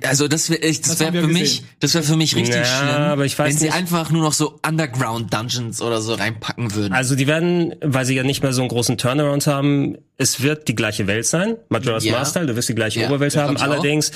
[0.02, 2.54] Also das wäre das Das wäre haben wir für mich, das wäre für mich richtig
[2.54, 3.74] Ja, schlimm, aber ich weiß wenn sie nicht.
[3.74, 6.92] einfach nur noch so Underground Dungeons oder so reinpacken würden.
[6.92, 10.68] Also die werden, weil sie ja nicht mehr so einen großen Turnaround haben, es wird
[10.68, 11.56] die gleiche Welt sein.
[11.70, 12.22] Majora's Ja.
[12.26, 13.56] Style, du wirst die gleiche Ja, Oberwelt haben.
[13.56, 14.12] Allerdings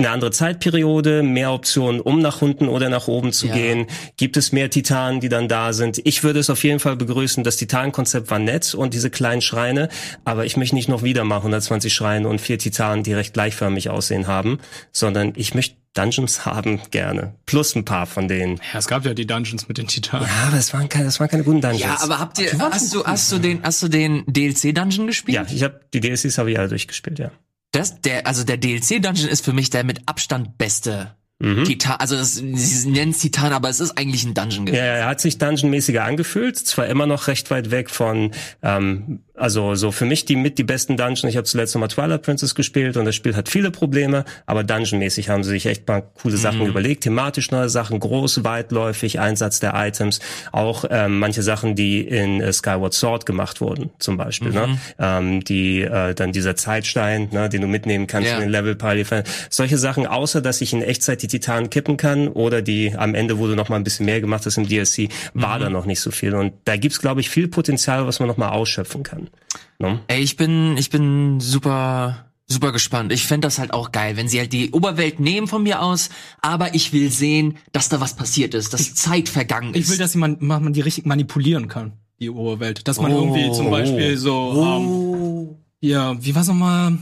[0.00, 3.54] eine andere Zeitperiode, mehr Optionen, um nach unten oder nach oben zu Ja.
[3.54, 3.86] gehen.
[4.16, 6.00] Gibt es mehr Titanen, die dann da sind?
[6.04, 7.44] Ich würde es auf jeden Fall begrüßen.
[7.44, 9.88] Das Titanenkonzept war nett und diese kleinen Schreine,
[10.24, 13.90] aber ich möchte nicht noch wieder mal 120 Schreine und vier Titanen, die recht gleichförmig
[13.90, 14.58] aussehen haben,
[14.92, 17.34] sondern ich möchte Dungeons haben gerne.
[17.46, 18.60] Plus ein paar von denen.
[18.72, 20.24] Ja, es gab ja die Dungeons mit den Titanen.
[20.26, 21.82] Ja, aber es waren keine, das waren keine guten Dungeons.
[21.82, 25.34] ja, aber habt ihr hast du hast du den hast du den DLC Dungeon gespielt?
[25.34, 27.32] Ja, ich habe die DLCs habe ich alle durchgespielt, ja.
[27.72, 31.64] Das der also der DLC Dungeon ist für mich der mit Abstand beste Mhm.
[31.64, 34.78] Titan, also das, sie nennen es Titan, aber es ist eigentlich ein Dungeon gewesen.
[34.84, 39.74] Ja, er hat sich Dungeon-mäßiger angefühlt, zwar immer noch recht weit weg von, ähm, also
[39.74, 41.24] so für mich die mit die besten Dungeons.
[41.24, 45.28] Ich habe zuletzt nochmal Twilight Princess gespielt und das Spiel hat viele Probleme, aber Dungeon-mäßig
[45.28, 49.72] haben sie sich echt mal coole Sachen überlegt, thematisch neue Sachen, groß, weitläufig, Einsatz der
[49.74, 50.20] Items,
[50.52, 54.78] auch ähm, manche Sachen, die in äh, Skyward Sword gemacht wurden, zum Beispiel, ne?
[54.98, 58.36] ähm, die äh, dann dieser Zeitstein, ne, den du mitnehmen kannst Ja.
[58.36, 59.04] in den Level Party,
[59.48, 63.38] solche Sachen, außer dass ich in Echtzeit die Titanen kippen kann oder die am Ende,
[63.48, 66.10] du noch mal ein bisschen mehr gemacht hast im DLC, war da noch nicht so
[66.10, 66.34] viel.
[66.34, 69.29] Und da gibt's, glaube ich, viel Potenzial, was man noch mal ausschöpfen kann.
[69.78, 70.00] Ne?
[70.08, 73.12] Ey, ich bin, ich bin super, super gespannt.
[73.12, 76.10] Ich fänd das halt auch geil, wenn sie halt die Oberwelt nehmen von mir aus,
[76.42, 79.84] aber ich will sehen, dass da was passiert ist, dass Zeit vergangen ist.
[79.86, 82.86] Ich will, dass man, man die richtig manipulieren kann, die Oberwelt.
[82.88, 83.20] Dass man Oh.
[83.24, 85.58] irgendwie zum Beispiel so, ähm, oh.
[85.80, 86.98] ja, wie war's nochmal?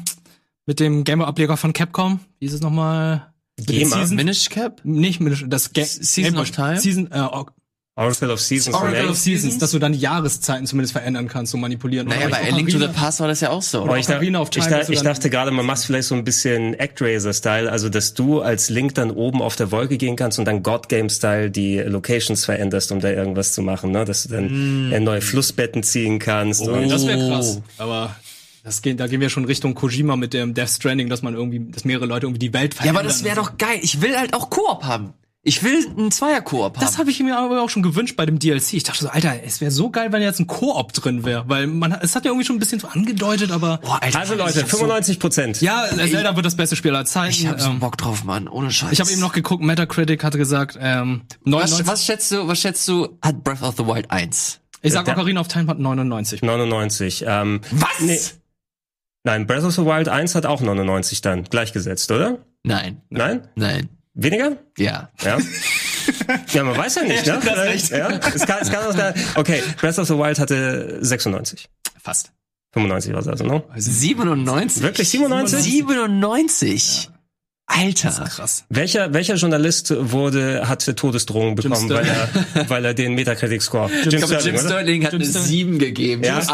[0.67, 2.21] Mit dem Gamer-Ableger von Capcom.
[2.39, 3.33] Wie ist es nochmal?
[3.59, 4.11] Seasons?
[4.13, 4.83] Minish Cap?
[4.85, 6.79] Nicht Minish, das Ga Season Game of Time?
[6.79, 7.19] Season, äh,
[7.99, 11.59] Oracle of Seasons Oracle of Seasons, dass du dann die Jahreszeiten zumindest verändern kannst, so
[11.59, 12.07] manipulieren.
[12.07, 13.83] Naja, Oder bei A Link to the Past war das ja auch so.
[13.83, 15.83] Aber ich, da, Ocarina of ich, Time, da, dass du ich dachte gerade, man macht
[15.85, 19.97] vielleicht so ein bisschen Actraiser-Style, also dass du als Link dann oben auf der Wolke
[19.99, 24.05] gehen kannst und dann God Game-Style die Locations veränderst, um da irgendwas zu machen, ne?
[24.05, 26.63] Dass du dann äh, neue Flussbetten ziehen kannst.
[26.69, 27.29] Oh, Und das wäre Oh.
[27.31, 27.61] krass.
[27.79, 28.15] Aber
[28.63, 31.71] das geht, da gehen wir schon Richtung Kojima mit dem Death Stranding, dass man irgendwie,
[31.73, 32.97] dass mehrere Leute irgendwie die Welt Ja, verändern.
[33.01, 33.79] aber das wäre doch geil.
[33.83, 35.15] Ich will halt auch Koop haben.
[35.43, 36.81] Ich will einen Zweier-Koop haben.
[36.81, 38.75] Das habe ich mir aber auch schon gewünscht bei dem DLC.
[38.75, 41.69] Ich dachte so, Alter, es wäre so geil, wenn jetzt ein Koop drin wäre, weil
[41.69, 44.59] man, es hat ja irgendwie schon ein bisschen so angedeutet, aber Boah, Alter, also Leute,
[44.59, 45.61] ich hab so- 95 Prozent.
[45.63, 47.31] ja, Zelda wird das beste Spiel aller Zeiten.
[47.31, 48.49] Ich hab so ähm, Bock drauf, Mann.
[48.49, 48.91] Ohne Scheiß.
[48.93, 52.61] ich habe eben noch geguckt, Metacritic hatte gesagt, ähm, 99, Was, was schätzt du, was
[52.61, 54.61] schätzt du, hat Breath of the Wild 1?
[54.83, 56.43] ich sag der- Ocarina of Time hat 99.
[56.43, 57.25] 99.
[57.27, 57.89] Ähm, Was?
[58.01, 58.21] Nee.
[59.25, 62.39] Nein, Breath of the Wild 1 hat auch 99 dann gleichgesetzt, oder?
[62.65, 63.03] Nein.
[63.09, 63.49] Nein?
[63.55, 63.89] Nein.
[64.21, 64.57] Weniger?
[64.77, 65.11] Ja.
[65.23, 65.39] Ja.
[66.53, 67.41] ja, man weiß ja nicht, ne?
[67.57, 67.91] recht.
[67.91, 71.69] Ja, es kann, es kann auch da, okay, Breath of the Wild hatte 96.
[72.03, 72.33] Fast.
[72.73, 73.63] 95 war es also, ne?
[73.77, 74.83] 97?
[74.83, 75.63] Wirklich 97?
[75.63, 77.11] 97?
[77.71, 78.11] Alter.
[78.11, 78.65] Krass.
[78.71, 82.47] Welcher, welcher Journalist wurde, hat Todesdrohungen bekommen, weil Sterling.
[82.55, 84.59] er, weil er den Metacritic-Score, Jim, Ich glaube, Jim?
[84.59, 85.49] Sterling hat Jim eine Sterling.
[85.49, 86.25] 7 gegeben.
[86.25, 86.39] Ja.
[86.39, 86.47] Er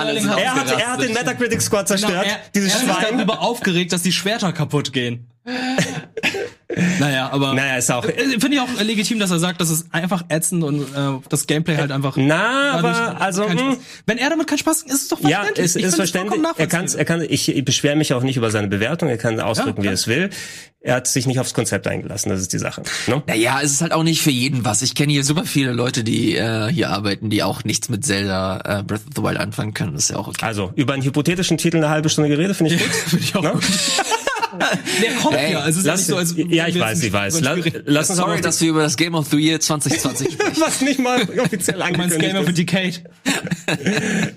[0.57, 1.13] hat, er hat den.
[1.13, 3.17] Metacritic-Score zerstört, Genau, er, dieses er hat sich Schwein.
[3.17, 5.31] darüber aufgeregt, dass die Schwerter kaputt gehen.
[6.99, 9.71] naja, aber Naja, ist auch, äh, finde ich auch äh, legitim, dass er sagt, das
[9.71, 12.17] ist einfach ätzend und äh, das Gameplay halt einfach.
[12.17, 13.77] na, aber, also, Spaß.
[14.07, 15.65] wenn er damit keinen Spaß, ist es doch Ja, verständlich.
[15.67, 16.41] es Ich ist find es verständlich.
[16.57, 19.09] Er kann, er kann, ich, ich beschwere mich auch nicht über seine Bewertung.
[19.09, 20.31] Er kann ausdrücken, Ja, wie er es will.
[20.87, 22.29] Er hat sich nicht aufs Konzept eingelassen.
[22.29, 22.83] Das ist die Sache.
[23.07, 23.23] Ne?
[23.27, 24.83] Naja, es ist halt auch nicht für jeden was.
[24.83, 28.81] Ich kenne hier super viele Leute, die äh, hier arbeiten, die auch nichts mit Zelda
[28.81, 29.95] äh, Breath of the Wild anfangen können.
[29.95, 30.45] Das ist ja auch okay.
[30.45, 32.91] Also über einen hypothetischen Titel eine halbe Stunde geredet, finde ich gut.
[33.07, 33.53] Finde ich auch Ne?
[33.53, 33.65] gut.
[35.03, 35.61] Der kommt Ey, ja.
[35.61, 37.41] Also ja lass- nicht so, als ja, ich weiß, ich weiß.
[37.87, 40.61] Lass uns Sorry, dass wir über das Game of the Year 2020 sprechen.
[40.61, 42.59] was nicht mal offiziell angekündigt Gamer für ist.
[42.59, 42.95] Decade?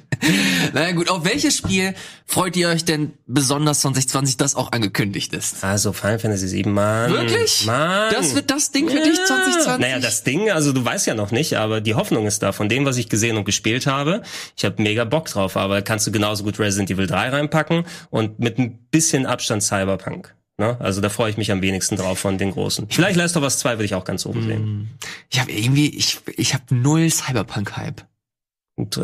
[0.73, 1.93] naja gut, auf welches Spiel
[2.25, 5.63] freut ihr euch denn besonders 2020, das auch angekündigt ist?
[5.63, 7.11] Also Final Fantasy 7, Mann.
[7.11, 7.65] Wirklich?
[7.65, 8.11] Mann.
[8.13, 9.79] Das wird das Ding für dich 2020?
[9.79, 12.51] Naja, das Ding, also du weißt ja noch nicht, aber die Hoffnung ist da.
[12.51, 14.21] Von dem, was ich gesehen und gespielt habe,
[14.55, 18.39] ich habe mega Bock drauf, aber kannst du genauso gut Resident Evil 3 reinpacken und
[18.39, 20.33] mit ein bisschen Abstand Cyberpunk.
[20.57, 20.75] Ne?
[20.79, 22.87] Also da freue ich mich am wenigsten drauf von den großen.
[22.89, 24.89] Vielleicht Last of Us 2 würde ich auch ganz oben sehen.
[25.29, 28.01] Ich habe irgendwie, ich, ich habe null Cyberpunk-Hype.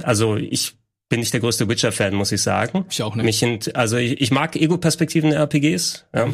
[0.02, 0.76] Also ich
[1.10, 2.86] bin nicht der größte Witcher-Fan, muss ich sagen.
[2.90, 3.26] Ich auch nicht.
[3.26, 6.06] Mich sind, also ich, ich mag Ego-Perspektiven in RPGs.
[6.16, 6.28] Ja?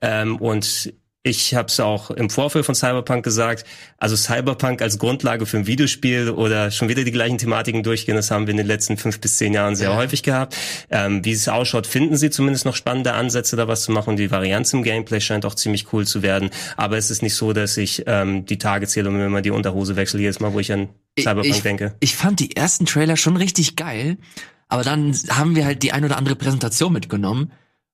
[0.00, 3.64] Ähm, und ich habe es auch im Vorfeld von Cyberpunk gesagt.
[3.96, 8.32] Also Cyberpunk als Grundlage für ein Videospiel oder schon wieder die gleichen Thematiken durchgehen, das
[8.32, 9.96] haben wir in den letzten fünf bis zehn Jahren sehr Ja.
[9.96, 10.56] häufig gehabt.
[10.90, 14.16] Ähm, wie es ausschaut, finden sie zumindest noch spannende Ansätze, da was zu machen.
[14.16, 16.50] Die Varianz im Gameplay scheint auch ziemlich cool zu werden.
[16.76, 19.50] Aber es ist nicht so, dass ich ähm, die Tage zähle und mir immer die
[19.52, 20.88] Unterhose wechsle jedes Mal, wo ich an
[21.20, 21.94] Cyberpunk ich, denke.
[22.00, 24.16] Ich fand die ersten Trailer schon richtig geil,
[24.66, 27.52] aber dann haben wir halt die ein oder andere Präsentation mitgenommen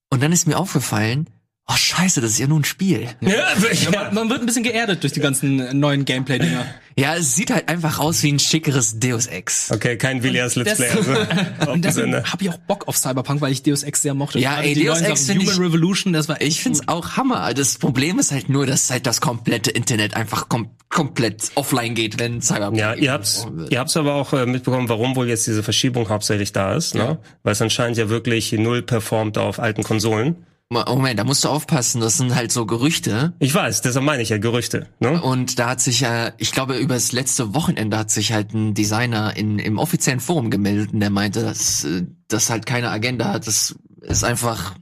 [0.08, 1.28] und dann ist mir aufgefallen,
[1.70, 3.07] oh scheiße, das ist ja nur ein Spiel.
[3.20, 6.64] Ja, Ja, man, man wird ein bisschen geerdet durch die ganzen neuen Gameplay-Dinger.
[6.96, 9.70] Ja, es sieht halt einfach aus wie ein schickeres Deus Ex.
[9.70, 10.88] Okay, kein Williams Let's Play.
[10.88, 11.11] Also,
[11.70, 12.24] Und dem deswegen Sinne.
[12.24, 14.40] habe ich auch Bock auf Cyberpunk, weil ich Deus Ex sehr mochte.
[14.40, 17.54] Ja, ey, Deus Ex Human ich- Revolution, das war echt Ich find's auch Hammer.
[17.54, 22.18] Das Problem ist halt nur, dass halt das komplette Internet einfach kom komplett offline geht,
[22.18, 23.70] wenn Cyberpunk Ja, ihr habt's, wird.
[23.70, 27.18] ihr habt's aber auch äh, mitbekommen, warum wohl jetzt diese Verschiebung hauptsächlich da ist, ne?
[27.42, 30.37] Weil es anscheinend ja wirklich null performt auf alten Konsolen.
[30.70, 33.33] Moment, da musst du aufpassen, das sind halt so Gerüchte.
[33.38, 35.22] Ich weiß, deshalb meine ich ja Gerüchte, ne?
[35.22, 38.74] Und da hat sich ja, ich glaube, über das letzte Wochenende hat sich halt ein
[38.74, 43.33] Designer in, im offiziellen Forum gemeldet und der meinte, dass äh, das halt keine Agenda
[43.33, 43.46] hat.
[43.46, 44.74] Das ist einfach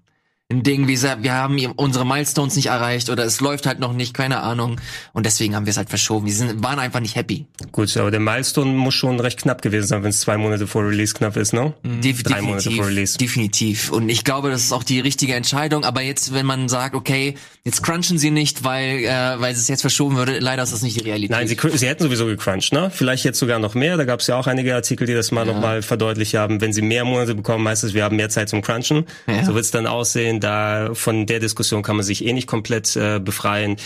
[0.49, 3.93] ein Ding, wie gesagt, wir haben unsere Milestones nicht erreicht oder es läuft halt noch
[3.93, 4.81] nicht, keine Ahnung.
[5.13, 6.27] Und deswegen haben wir es halt verschoben.
[6.27, 7.47] Wir sind, waren einfach nicht happy.
[7.73, 10.85] Gut, aber der Milestone muss schon recht knapp gewesen sein, wenn es zwei Monate vor
[10.87, 11.75] Release knapp ist, ne?
[11.83, 13.19] Def Drei Monate vor Release.
[13.19, 13.91] Definitiv.
[13.91, 15.85] Und ich glaube, das ist auch die richtige Entscheidung.
[15.85, 19.81] Aber jetzt, wenn man sagt, okay, jetzt crunchen sie nicht, weil, äh, weil es jetzt
[19.81, 21.31] verschoben würde, leider ist das nicht die Realität.
[21.31, 22.93] Nein, sie, sie hätten sowieso gecrunched, ne?
[22.95, 23.97] Vielleicht jetzt sogar noch mehr.
[23.97, 26.61] Da gab es ja auch einige Artikel, die das mal nochmal verdeutlicht haben.
[26.61, 29.07] Wenn sie mehr Monate bekommen, heißt es, wir haben mehr Zeit zum Crunchen.
[29.27, 29.45] Ja.
[29.45, 30.36] So wird's dann aussehen.
[30.41, 33.77] Da von der Diskussion kann man sich eh nicht komplett äh, befreien.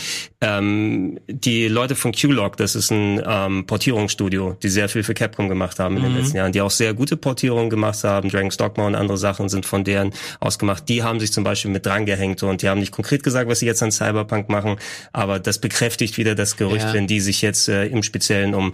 [0.41, 5.49] Ähm, die Leute von Q-Log, das ist ein ähm, Portierungsstudio, die sehr viel für Capcom
[5.49, 8.29] gemacht haben in den letzten Jahren, die auch sehr gute Portierungen gemacht haben.
[8.29, 10.87] Dragon's Dogma und andere Sachen sind von deren ausgemacht.
[10.89, 13.59] Die haben sich zum Beispiel mit dran gehängt und die haben nicht konkret gesagt, was
[13.59, 14.77] sie jetzt an Cyberpunk machen,
[15.13, 16.93] aber das bekräftigt wieder das Gerücht, Ja.
[16.93, 18.73] wenn die sich jetzt äh, im Speziellen um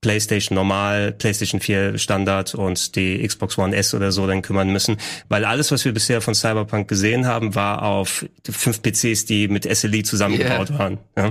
[0.00, 4.96] PlayStation normal, PlayStation 4 Standard und die Xbox One S oder so dann kümmern müssen,
[5.28, 9.64] weil alles, was wir bisher von Cyberpunk gesehen haben, war auf fünf PCs, die mit
[9.64, 10.78] SLI zusammengebaut Yeah.
[10.78, 10.98] waren.
[11.16, 11.26] Ja.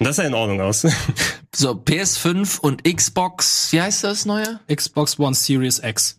[0.00, 0.86] Und das sah in Ordnung aus.
[1.56, 4.58] So, PS5 und Xbox, wie heißt das neue?
[4.66, 6.18] Xbox One Series X.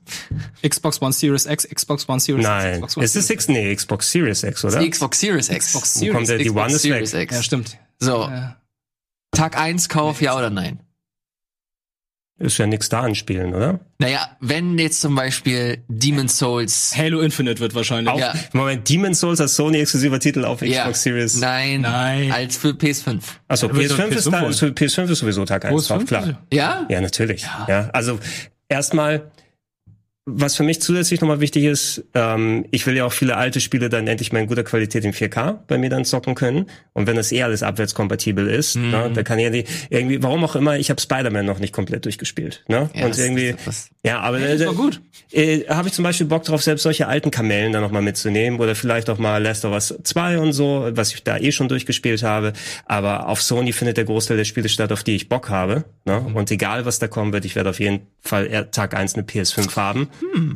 [0.65, 3.47] Xbox One Series X, Xbox One Series X, Nein, Xbox One es ist Series X,
[3.49, 4.79] nee, Xbox Series X, oder?
[4.79, 5.65] Die Xbox Series X.
[5.67, 7.23] Xbox Wo Series kommt der, die Xbox One ist Series weg.
[7.23, 7.35] X.
[7.35, 7.77] Ja, stimmt.
[7.99, 8.55] So, Ja.
[9.31, 10.79] Tag 1 Kauf, ja oder nein?
[12.37, 13.79] Ist ja nichts da an Spielen, oder?
[13.97, 16.93] Naja, wenn jetzt zum Beispiel Demon's Souls.
[16.97, 18.13] Halo Infinite wird wahrscheinlich.
[18.13, 18.33] Auch, Ja.
[18.51, 21.39] Moment, Demon's Souls als Sony-exklusiver Titel auf Xbox Ja, Series.
[21.39, 22.33] nein, Nein.
[22.33, 23.21] als für PS5.
[23.47, 24.51] Achso, Da wird doch PS5 ist, PS5 da, holen.
[24.51, 26.09] ist- PS5 ist sowieso Tag 1 Wo ist drauf, 5?
[26.09, 26.41] klar.
[26.51, 26.85] Ja?
[26.89, 27.43] Ja, natürlich.
[27.69, 27.89] Ja.
[27.93, 28.19] also
[28.67, 29.31] erstmal,
[30.27, 33.89] was für mich zusätzlich nochmal wichtig ist, ähm, ich will ja auch viele alte Spiele
[33.89, 36.65] dann endlich mal in guter Qualität in 4K bei mir dann zocken können.
[36.93, 38.89] Und wenn das eh alles abwärtskompatibel ist, Mhm.
[38.89, 42.05] ne, da kann ja die, irgendwie, warum auch immer, ich habe Spider-Man noch nicht komplett
[42.05, 42.63] durchgespielt.
[42.67, 42.89] Ne?
[42.95, 45.01] Ja, und das- irgendwie, das- das- ja, aber das äh, gut.
[45.31, 48.75] äh, habe ich zum Beispiel Bock drauf, selbst solche alten Kamellen dann nochmal mitzunehmen oder
[48.75, 52.23] vielleicht auch mal Last of Us 2 und so, was ich da eh schon durchgespielt
[52.23, 52.53] habe.
[52.85, 55.85] Aber auf Sony findet der Großteil der Spiele statt, auf die ich Bock habe.
[56.05, 56.19] Ne?
[56.19, 59.75] Und egal, was da kommen wird, ich werde auf jeden Fall Tag 1 eine PS5
[59.75, 60.09] haben.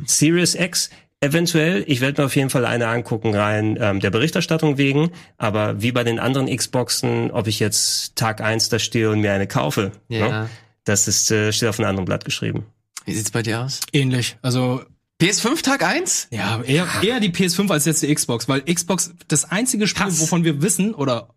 [0.06, 4.78] Series X, eventuell, ich werde mir auf jeden Fall eine angucken, rein ähm, der Berichterstattung
[4.78, 5.10] wegen.
[5.38, 9.32] Aber wie bei den anderen Xboxen, ob ich jetzt Tag 1 da stehe und mir
[9.32, 10.28] eine kaufe, Ja.
[10.42, 10.50] ne?
[10.84, 12.64] das ist, äh, steht auf einem anderen Blatt geschrieben.
[13.04, 13.80] Wie sieht's bei dir aus?
[13.92, 14.36] Ähnlich.
[14.42, 14.84] Also
[15.20, 16.28] PS5 Tag 1?
[16.30, 20.20] Ja, eher, eher die PS5 als jetzt die Xbox, weil Xbox, das einzige Spiel, Hass.
[20.20, 21.34] wovon wir wissen oder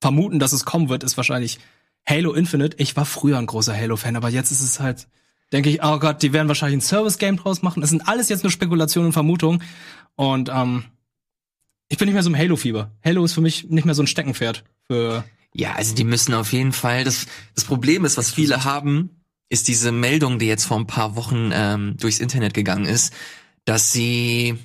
[0.00, 1.58] vermuten, dass es kommen wird, ist wahrscheinlich
[2.08, 2.76] Halo Infinite.
[2.78, 5.08] Ich war früher ein großer Halo-Fan, aber jetzt ist es halt,
[5.52, 7.82] denke ich, oh Gott, die werden wahrscheinlich ein Service-Game draus machen.
[7.82, 9.62] Es sind alles jetzt nur Spekulationen und Vermutungen.
[10.14, 10.84] Und ähm,
[11.88, 12.92] ich bin nicht mehr so im Halo-Fieber.
[13.04, 14.64] Halo ist für mich nicht mehr so ein Steckenpferd.
[14.86, 15.24] Für
[15.54, 17.02] Ja, also die müssen auf jeden Fall.
[17.02, 21.16] Das, das Problem ist, was viele haben, ist diese Meldung, die jetzt vor ein paar
[21.16, 23.12] Wochen ähm, durchs Internet gegangen ist,
[23.64, 24.58] dass sie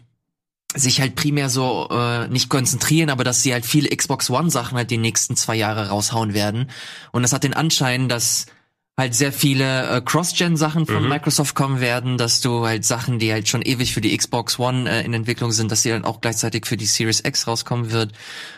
[0.75, 4.77] sich halt primär so äh, nicht konzentrieren, aber dass sie halt viele Xbox One Sachen
[4.77, 6.69] halt die nächsten zwei Jahre raushauen werden.
[7.11, 8.45] Und das hat den Anschein, dass
[8.95, 11.09] halt sehr viele äh, Cross-Gen-Sachen von Mhm.
[11.09, 14.89] Microsoft kommen werden, dass du halt Sachen, die halt schon ewig für die Xbox One
[14.89, 18.11] äh, in Entwicklung sind, dass die dann auch gleichzeitig für die Series X rauskommen wird.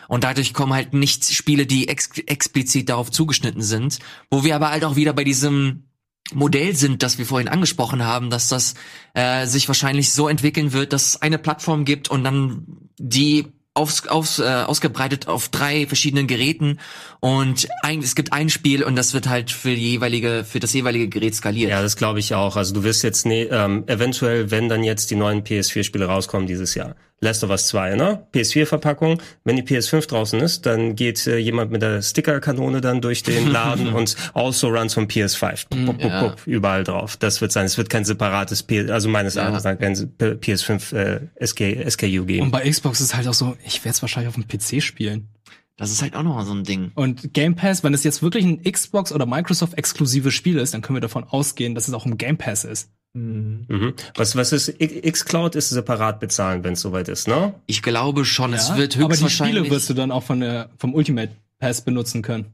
[0.08, 4.70] Und dadurch kommen halt nicht Spiele, die ex explizit darauf zugeschnitten sind, wo wir aber
[4.70, 5.84] halt auch wieder bei diesem
[6.32, 8.74] Modell sind, das wir vorhin angesprochen haben, dass das
[9.14, 12.66] äh, sich wahrscheinlich so entwickeln wird, dass es eine Plattform gibt und dann
[12.98, 16.78] die aufs, aufs, äh, ausgebreitet auf drei verschiedenen Geräten
[17.20, 20.72] und ein, es gibt ein Spiel und das wird halt für die jeweilige für das
[20.74, 21.70] jeweilige Gerät skaliert.
[21.70, 22.56] Ja, das glaube ich auch.
[22.56, 26.74] Also du wirst jetzt ne, ähm, eventuell, wenn dann jetzt die neuen PS4-Spiele rauskommen dieses
[26.74, 26.96] Jahr.
[27.22, 28.26] Last of Us 2, ne?
[28.34, 29.22] PS4-Verpackung.
[29.44, 33.46] Wenn die PS5 draußen ist, dann geht äh, jemand mit der Stickerkanone dann durch den
[33.48, 35.68] Laden und also runs von PS5.
[35.70, 36.20] Pup, pup, pup, Ja.
[36.28, 37.16] pup, überall drauf.
[37.16, 37.64] Das wird sein.
[37.66, 39.42] Es wird kein separates PS, also meines Ja.
[39.44, 42.42] Erachtens nach kein PS5 äh, SK, SKU geben.
[42.42, 45.28] und bei Xbox ist halt auch so, ich werde es wahrscheinlich auf dem PC spielen.
[45.76, 46.92] Das ist halt auch noch so ein Ding.
[46.96, 50.82] Und Game Pass, wenn es jetzt wirklich ein Xbox oder Microsoft exklusives Spiel ist, dann
[50.82, 52.90] können wir davon ausgehen, dass es auch im Game Pass ist.
[53.14, 53.94] Mhm.
[54.16, 57.54] Was, was ist, X- Xcloud ist separat bezahlen, wenn es soweit ist, ne?
[57.66, 60.40] Ich glaube schon, es Ja, wird aber die höchstwahrscheinlich Spiele wirst du dann auch von
[60.40, 62.46] der, vom Ultimate Pass benutzen können.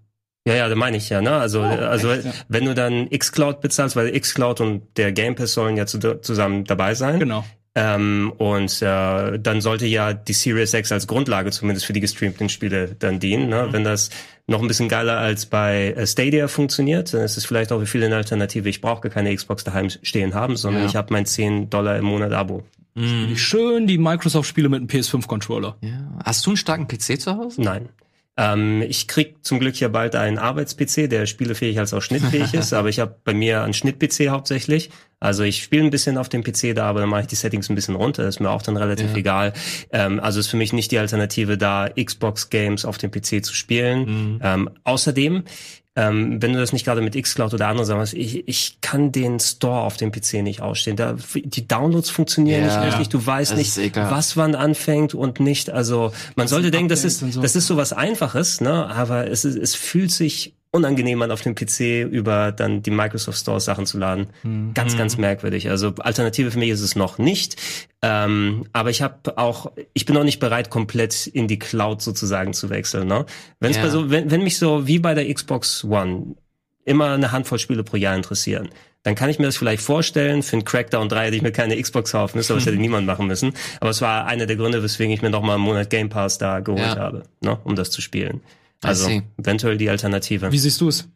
[0.46, 1.32] Ja, ja, da meine ich ja, ne?
[1.32, 2.32] Also, also echt, ja.
[2.48, 6.64] wenn du dann xCloud bezahlst, weil xCloud und der Game Pass sollen ja zu, zusammen
[6.64, 7.20] dabei sein.
[7.20, 7.44] Genau.
[7.74, 12.48] Ähm, und äh, dann sollte ja die Series X als Grundlage zumindest für die gestreamten
[12.48, 13.48] Spiele dann dienen.
[13.50, 13.68] Ne?
[13.70, 14.10] Wenn das
[14.46, 17.86] noch ein bisschen geiler als bei äh, Stadia funktioniert, dann ist es vielleicht auch für
[17.86, 18.68] viele eine Alternative.
[18.68, 20.88] Ich brauche gar keine Xbox daheim stehen haben, sondern Ja.
[20.88, 22.64] ich habe mein 10 Dollar im Monat Abo.
[22.94, 23.36] Mhm.
[23.36, 25.76] Schön die Microsoft-Spiele mit einem PS5-Controller.
[25.82, 25.90] Ja.
[26.24, 27.62] Hast du einen starken PC zu Hause?
[27.62, 27.90] Nein.
[28.40, 32.72] Ähm, ich krieg zum Glück hier bald einen Arbeits-PC, der spielefähig als auch schnittfähig ist,
[32.72, 34.90] aber ich habe bei mir einen Schnitt-PC hauptsächlich.
[35.18, 37.68] Also ich spiele ein bisschen auf dem PC da, aber dann mache ich die Settings
[37.68, 39.16] ein bisschen runter, ist mir auch dann relativ Ja.
[39.16, 39.52] egal.
[39.90, 44.04] Ähm, also ist für mich nicht die Alternative, da Xbox-Games auf dem PC zu spielen.
[44.34, 44.40] Mhm.
[44.42, 45.42] Ähm, außerdem,
[45.98, 49.40] ähm, wenn du das nicht gerade mit xCloud oder anderen hast, ich, ich kann den
[49.40, 50.96] Store auf dem PC nicht ausstehen.
[50.96, 52.76] Da, die Downloads funktionieren Ja.
[52.84, 55.70] nicht richtig, du weißt Das nicht, was wann anfängt und nicht.
[55.70, 57.42] Also man sollte sind denken, das ist, so.
[57.42, 58.86] das ist so was Einfaches, ne?
[58.86, 63.38] aber es, ist, es fühlt sich unangenehm an, auf dem PC über dann die Microsoft
[63.38, 64.26] Store Sachen zu laden.
[64.74, 65.70] Ganz, ganz merkwürdig.
[65.70, 67.56] Also Alternative für mich ist es noch nicht.
[68.02, 72.52] Ähm, aber ich habe auch, ich bin noch nicht bereit, komplett in die Cloud sozusagen
[72.52, 73.08] zu wechseln.
[73.08, 73.24] Ne?
[73.60, 73.82] Wenn's Ja.
[73.84, 76.36] bei so, wenn, wenn mich so wie bei der Xbox One
[76.84, 78.68] immer eine Handvoll Spiele pro Jahr interessieren,
[79.04, 80.42] dann kann ich mir das vielleicht vorstellen.
[80.42, 83.06] Für einen Crackdown 3 hätte ich mir keine Xbox kaufen müssen, aber das hätte niemand
[83.06, 83.52] machen müssen.
[83.80, 86.36] Aber es war einer der Gründe, weswegen ich mir noch mal einen Monat Game Pass
[86.38, 86.96] da geholt Ja.
[86.96, 88.40] habe, ne, um das zu spielen.
[88.82, 90.52] Also eventuell die Alternative.
[90.52, 91.08] Wie siehst du es?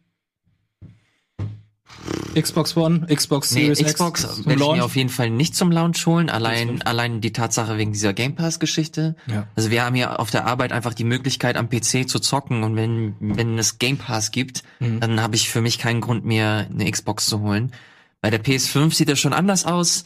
[2.35, 5.71] Xbox One, Xbox Nee, Series Xbox X werde ich mir auf jeden Fall nicht zum
[5.71, 6.29] Launch holen.
[6.29, 9.15] Allein, allein die Tatsache wegen dieser Game Pass Geschichte.
[9.27, 9.47] Ja.
[9.55, 12.75] Also wir haben ja auf der Arbeit einfach die Möglichkeit am PC zu zocken und
[12.75, 14.99] wenn, wenn es Game Pass gibt, Mhm.
[14.99, 17.71] dann habe ich für mich keinen Grund mehr, eine Xbox zu holen.
[18.21, 20.03] Bei der PS5 sieht das schon anders aus.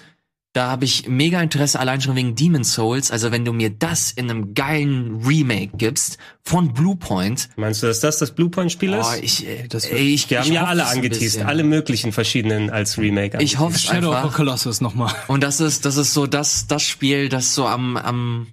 [0.54, 3.12] Da habe ich mega Interesse allein schon wegen Demon's Souls.
[3.12, 8.00] Also wenn du mir das in einem geilen Remake gibst von Bluepoint, Meinst du, dass
[8.00, 9.22] das das Bluepoint-Spiel oh, ist?
[9.22, 12.72] ich, äh, das wird- ey, ich, Die haben ich ja alle angeteased, alle möglichen verschiedenen
[12.72, 13.38] als Remake.
[13.42, 14.36] Ich hoffe Shadow of the einfach.
[14.36, 15.14] Colossus nochmal.
[15.28, 18.48] Und das ist, das ist so das, das Spiel, das so am, am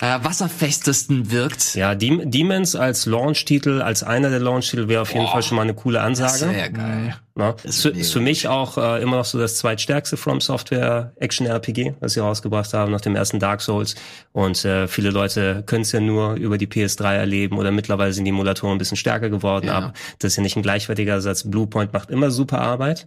[0.00, 1.74] äh, wasserfestesten wirkt.
[1.74, 5.56] Ja, Dem Demons als Launch-Titel, als einer der Launch-Titel wäre auf jeden Boah, Fall schon
[5.56, 6.52] mal eine coole Das Ansage.
[6.52, 7.16] wäre geil.
[7.38, 11.12] Ja, Das ist, für, für mich auch äh, immer noch so das zweitstärkste From Software
[11.16, 13.94] Action RPG, was sie rausgebracht haben nach dem ersten Dark Souls.
[14.32, 18.24] Und äh, viele Leute können es ja nur über die PS3 erleben oder mittlerweile sind
[18.24, 19.66] die Emulatoren ein bisschen stärker geworden.
[19.66, 19.74] Ja.
[19.74, 21.44] Aber das ist ja nicht ein gleichwertiger Ersatz.
[21.44, 23.06] Bluepoint macht immer super Arbeit,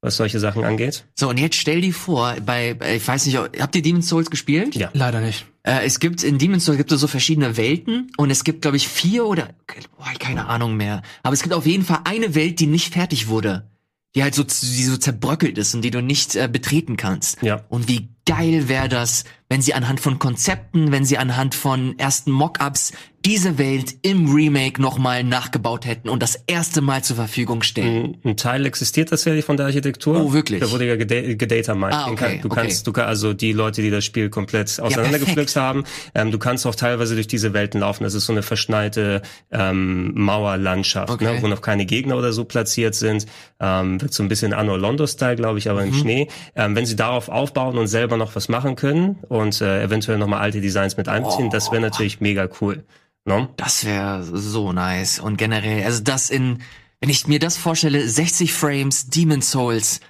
[0.00, 1.04] was solche Sachen angeht.
[1.14, 4.30] So, und jetzt stell dir vor, bei, bei ich weiß nicht, habt ihr Demon's Souls
[4.30, 4.74] gespielt?
[4.76, 4.90] Ja.
[4.92, 5.46] Leider nicht.
[5.64, 8.76] Äh, es gibt, in Demon's Souls gibt es so verschiedene Welten und es gibt, glaube
[8.76, 9.48] ich, vier oder,
[9.96, 11.02] boah, keine Ahnung mehr.
[11.22, 13.70] Aber es gibt auf jeden Fall eine Welt, die nicht fertig wurde.
[14.14, 17.42] Die halt so, die so zerbröckelt ist und die du nicht äh, betreten kannst.
[17.42, 17.64] Ja.
[17.68, 22.30] Und wie geil wäre das, wenn sie anhand von Konzepten, wenn sie anhand von ersten
[22.30, 22.92] Mockups
[23.24, 28.16] diese Welt im Remake nochmal nachgebaut hätten und das erste Mal zur Verfügung stellen.
[28.24, 30.20] Ein, ein Teil existiert tatsächlich von der Architektur.
[30.22, 30.60] Oh, wirklich?
[30.60, 31.94] Da wurde ja geda- gedatamined.
[31.94, 32.60] Ah, okay, du okay.
[32.60, 35.84] kannst, du kannst, also die Leute, die das Spiel komplett auseinandergepflückt haben,
[36.14, 38.04] ähm, du kannst auch teilweise durch diese Welten laufen.
[38.04, 41.24] Das ist so eine verschneite ähm, Mauerlandschaft, Okay.
[41.24, 43.26] ne, wo noch keine Gegner oder so platziert sind.
[43.60, 45.88] Ähm, wird so ein bisschen Anno Londo-Style, glaube ich, aber Mhm.
[45.88, 46.28] im Schnee.
[46.56, 50.40] Ähm, wenn sie darauf aufbauen und selber noch was machen können und äh, eventuell nochmal
[50.40, 52.84] alte Designs mit einbeziehen, das wäre natürlich mega cool.
[53.24, 53.48] No?
[53.56, 55.18] Das wäre so nice.
[55.18, 56.58] Und generell, also das in,
[57.00, 60.00] wenn ich mir das vorstelle, 60 Frames, Demon's Souls,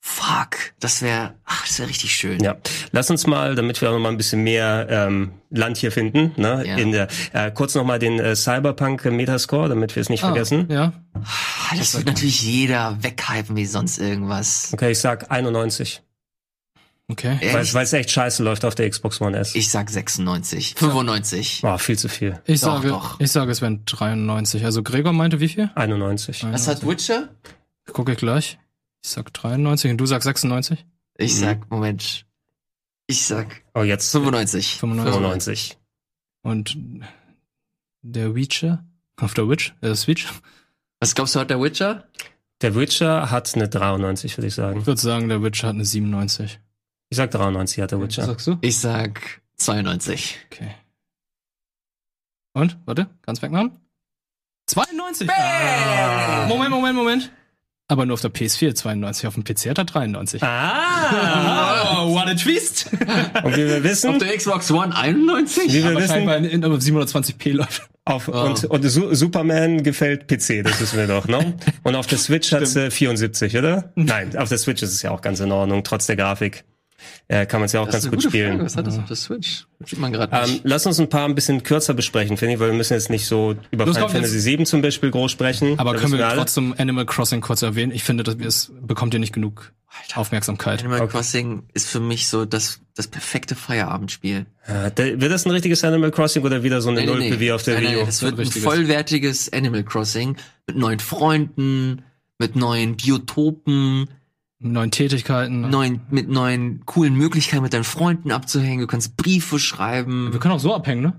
[0.00, 2.42] fuck, das wäre, ach, das wäre richtig schön.
[2.42, 2.56] Ja,
[2.90, 6.32] lass uns mal, damit wir auch noch mal ein bisschen mehr ähm, Land hier finden,
[6.36, 6.76] ne, Ja.
[6.76, 10.66] in der äh, kurz noch mal den äh, Cyberpunk Metascore, damit wir es nicht vergessen.
[10.70, 10.92] Ja.
[11.14, 14.70] Ah, Das wird natürlich jeder weghypen wie sonst irgendwas.
[14.72, 16.02] Okay, ich sag 91,
[17.08, 17.38] Okay.
[17.52, 17.74] weil Echt?
[17.74, 19.54] weil es echt scheiße läuft auf der Xbox One S.
[19.54, 21.60] Ich sag 96, 95.
[21.64, 22.40] oh, viel zu viel.
[22.46, 23.20] Ich Doch, sage, doch.
[23.20, 24.64] ich sage, es wären 93.
[24.64, 25.70] Also Gregor meinte wie viel?
[25.74, 26.44] 91.
[26.50, 27.28] Was hat Witcher?
[27.92, 28.58] Gucke ich gleich.
[29.04, 30.86] Ich sag 93 und du sagst 96?
[31.18, 31.38] Ich Mhm.
[31.38, 32.24] sag, Moment.
[33.08, 34.76] Ich sag Oh, jetzt 95.
[34.78, 35.12] 95.
[35.12, 35.78] 95.
[36.42, 36.76] Und
[38.02, 38.84] der Witcher?
[39.16, 39.74] Auf der Witch?
[39.82, 40.28] Äh, Switch?
[41.00, 42.04] Was glaubst du, hat der Witcher?
[42.62, 44.80] Der Witcher hat eine 93, würde ich sagen.
[44.80, 46.60] Ich würde sagen, der Witcher hat eine 97.
[47.12, 48.24] Ich sag 93 hat der Was Witcher.
[48.24, 48.56] sagst du?
[48.62, 50.38] Ich sag 92.
[50.50, 50.70] Okay.
[52.54, 52.78] Und?
[52.86, 53.72] Warte, ganz wegmachen.
[54.66, 55.28] 92!
[55.30, 56.46] Ah.
[56.48, 57.30] Moment, Moment, Moment.
[57.88, 60.42] Aber nur auf der PS4 92, auf dem PC hat er 93.
[60.42, 62.00] Ah!
[62.06, 62.88] Oh, what a twist!
[63.44, 65.70] Und wie wir wissen, der Xbox One 91?
[65.70, 67.90] wie wir wissen, in, auf 720p läuft.
[68.06, 68.40] Auf, Oh.
[68.40, 71.58] und, und Su Superman gefällt PC, das wissen wir doch, ne?
[71.82, 73.92] Und auf der Switch hat sie 74, oder?
[73.96, 76.64] Nein, auf der Switch ist es ja auch ganz in Ordnung, trotz der Grafik.
[77.28, 78.50] Äh, kann man es ja auch Das ist ganz eine gut gute spielen.
[78.52, 78.64] Frage.
[78.64, 79.66] Was hat das auf der Switch?
[79.78, 80.60] Das sieht man gerade Ähm, nicht.
[80.64, 83.26] lass uns ein paar ein bisschen kürzer besprechen, finde ich, weil wir müssen jetzt nicht
[83.26, 85.78] so über Final jetzt- Fantasy 7 zum Beispiel groß sprechen.
[85.78, 86.36] Aber Da können wir alle.
[86.38, 87.92] trotzdem Animal Crossing kurz erwähnen?
[87.92, 89.72] Ich finde, dass wir es bekommt ihr nicht genug
[90.14, 90.80] Aufmerksamkeit.
[90.80, 91.10] Animal okay.
[91.12, 94.46] Crossing ist für mich so das, das perfekte Feierabendspiel.
[94.66, 97.62] Äh, da, wird das ein richtiges Animal Crossing oder wieder so eine Nulpe wie auf
[97.62, 98.06] der Nein, Wii nein, U?
[98.06, 100.36] das wird ein vollwertiges Animal Crossing
[100.66, 102.02] mit neuen Freunden,
[102.38, 104.08] mit neuen Biotopen,
[104.62, 105.68] Neuen Tätigkeiten.
[105.68, 108.80] neuen, mit neuen coolen Möglichkeiten mit deinen Freunden abzuhängen.
[108.80, 110.32] Du kannst Briefe schreiben.
[110.32, 111.12] Wir können auch so abhängen, ne?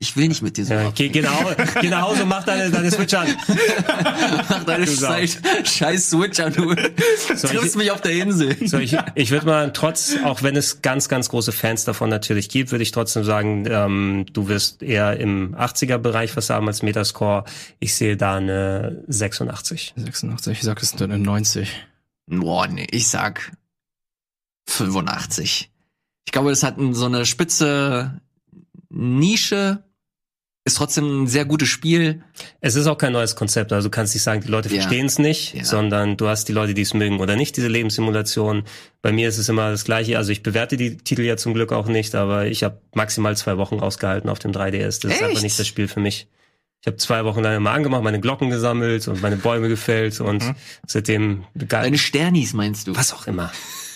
[0.00, 2.44] Ich will nicht mit dir so Ja, geh, geh, nach, Hause- geh nach Hause, mach
[2.44, 3.26] deine, deine Switch an.
[4.48, 5.08] Mach deine Sau.
[5.08, 8.56] scheiß, scheiß Switch an, du triffst mich auf der Insel.
[8.68, 12.48] So, ich, ich würde mal trotz, auch wenn es ganz, ganz große Fans davon natürlich
[12.48, 17.42] gibt, würde ich trotzdem sagen, ähm, du wirst eher im 80er-Bereich was haben als Metascore.
[17.80, 19.94] Ich sehe da eine 86.
[19.96, 21.72] 86, ich sag, es sind dann eine 90.
[22.28, 23.52] Boah, nee, ich sag
[24.68, 25.70] 85.
[26.26, 28.20] Ich glaube, das hat so eine spitze
[28.90, 29.82] Nische,
[30.64, 32.22] ist trotzdem ein sehr gutes Spiel.
[32.60, 34.82] Es ist auch kein neues Konzept, also du kannst nicht sagen, die Leute Ja.
[34.82, 35.64] verstehen es nicht, Ja.
[35.64, 38.64] sondern du hast die Leute, die es mögen oder nicht, diese Lebenssimulation.
[39.00, 41.72] Bei mir ist es immer das Gleiche, also ich bewerte die Titel ja zum Glück
[41.72, 45.00] auch nicht, aber ich habe maximal zwei Wochen ausgehalten auf dem 3DS.
[45.00, 45.42] Das ist einfach Echt?
[45.44, 46.28] nicht das Spiel für mich.
[46.80, 50.44] Ich habe zwei Wochen lang immer angemacht, meine Glocken gesammelt und meine Bäume gefällt und
[50.44, 50.54] Mhm.
[50.86, 51.86] seitdem begeistert.
[51.86, 52.94] Deine Sternis meinst du?
[52.96, 53.50] Was auch immer.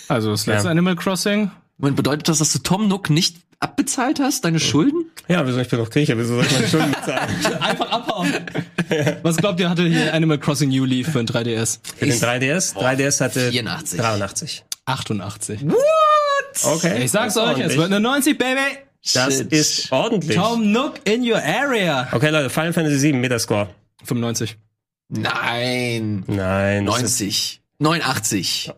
[0.09, 0.70] Also das letzte Ja.
[0.72, 1.50] Animal Crossing.
[1.78, 5.04] Und bedeutet das, dass du Tom Nook nicht abbezahlt hast, deine Schulden?
[5.28, 7.30] Ja, wieso ich bin doch Grieche, wieso soll ich meine Schulden bezahlen?
[7.61, 8.32] Einfach abhauen.
[9.22, 11.78] Was glaubt ihr, hatte hier Animal Crossing New Leaf für ein 3DS?
[11.96, 12.74] Für den 3DS?
[12.74, 14.00] 3DS hatte 84.
[14.00, 14.64] 83.
[14.84, 15.61] 88.
[16.64, 17.04] Okay.
[17.04, 18.61] Ich sag's euch, es wird eine 90, Baby!
[19.14, 19.53] Das Shit.
[19.53, 20.36] ist ordentlich.
[20.36, 22.09] Tom Nook in your area.
[22.12, 23.68] Okay, Leute, Final Fantasy 7 Metascore.
[24.05, 24.57] 95.
[25.09, 26.24] Nein.
[26.26, 26.86] Nein.
[26.86, 27.61] das 90.
[27.78, 28.72] 89.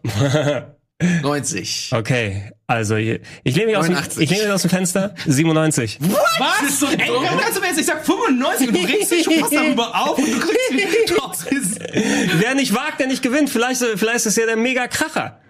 [1.23, 1.91] 90.
[1.93, 4.23] Okay, also ich ich lehne mich, aus dem- 89.
[4.23, 5.15] ich lehne mich aus dem Fenster.
[5.27, 5.99] 97.
[6.01, 6.81] Was?
[6.81, 7.25] so Ey, dumm.
[7.25, 10.27] ganz im Ernst, ich sag 95 und du regst dich schon fast darüber auf und
[10.27, 11.81] du kriegst mich.
[12.41, 13.51] Wer nicht wagt, der nicht gewinnt.
[13.51, 15.41] Vielleicht, vielleicht ist es ja der Mega-Kracher.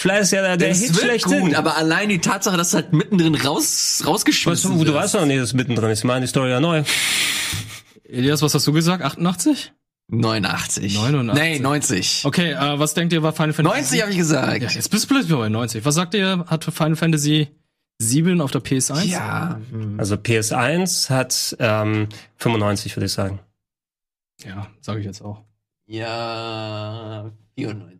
[0.00, 1.40] Vielleicht ist ja der, der Das Hit wird schlechthin.
[1.40, 4.94] gut, aber allein die Tatsache, dass es halt mittendrin raus, Weißt rausgeschmissen du, du wird.
[4.96, 5.98] weißt doch nicht, dass es mittendrin ist.
[5.98, 6.84] Ich meine, die Story ja neu.
[8.08, 9.04] Elias, was hast du gesagt?
[9.04, 9.72] 88?
[10.08, 10.94] 89.
[10.94, 11.34] 89.
[11.42, 12.22] Nee, 90.
[12.24, 14.62] Okay, äh, was denkt ihr, war Final Fantasy 90 habe ich gesagt.
[14.62, 15.84] Ja, jetzt bist du plötzlich bei 90.
[15.84, 17.48] Was sagt ihr, hat Final Fantasy
[17.98, 19.04] 7 auf der PS1?
[19.04, 19.60] Ja.
[19.98, 23.38] Also PS1 hat ähm, 95, würde ich sagen.
[24.46, 25.44] Ja, sage ich jetzt auch.
[25.86, 27.99] Ja, 94.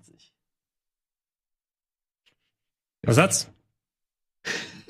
[3.03, 3.49] Was hat's?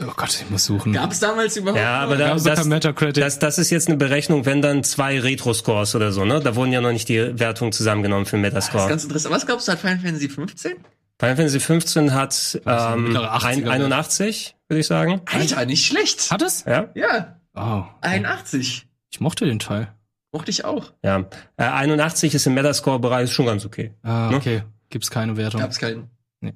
[0.03, 0.95] Oh Gott, ich muss suchen.
[0.95, 1.79] Gab es damals überhaupt?
[1.81, 2.69] Ja, aber da- das-?
[3.15, 6.41] Das, das ist jetzt eine Berechnung, wenn dann zwei Retro-Scores oder so, ne?
[6.41, 8.89] Da wurden ja noch nicht die Wertungen zusammengenommen für den das ist Metascore.
[8.89, 9.35] ganz interessant.
[9.35, 10.73] Was glaubst du, hat Final Fantasy 15?
[11.19, 15.21] Final Fantasy 15 hat ähm, mittlere 80er ein, 81, würde ich sagen.
[15.27, 16.31] Alter, nicht schlecht.
[16.31, 16.65] Hat es?
[16.65, 17.83] Ja, Ja, Oh.
[18.01, 18.87] 81.
[19.11, 19.93] Ich mochte den Teil.
[20.33, 20.93] Mochte ich auch.
[21.03, 21.27] ja.
[21.59, 23.93] Äh, 81 ist im Metascore-Bereich schon ganz okay.
[24.03, 24.37] Ah, Ne?
[24.37, 24.63] okay.
[24.89, 25.61] Gibt's keine Wertung.
[25.61, 26.09] Gab's keinen.
[26.41, 26.55] Nee.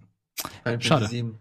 [0.63, 1.01] Final Schade.
[1.07, 1.39] Fantasy 7.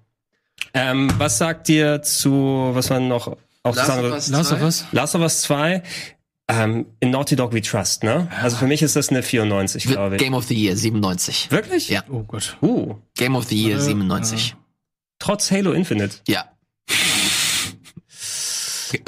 [0.74, 4.28] Ähm, was sagt ihr zu, was man noch auf Last of Us.
[4.30, 4.66] Last of zwei?
[4.66, 4.86] Us?
[4.92, 5.84] Last of Us 2?
[6.50, 8.28] Ähm, in Naughty Dog We Trust, ne?
[8.42, 10.22] Also für mich ist das eine 94, glaube ich.
[10.22, 11.50] Game of the Year 97.
[11.52, 11.88] Wirklich?
[11.90, 12.04] Ja.
[12.12, 12.58] Oh Gott.
[12.62, 14.56] Uh, Game of the Year Äh, 97.
[15.20, 16.18] trotz Halo Infinite.
[16.28, 16.46] Ja.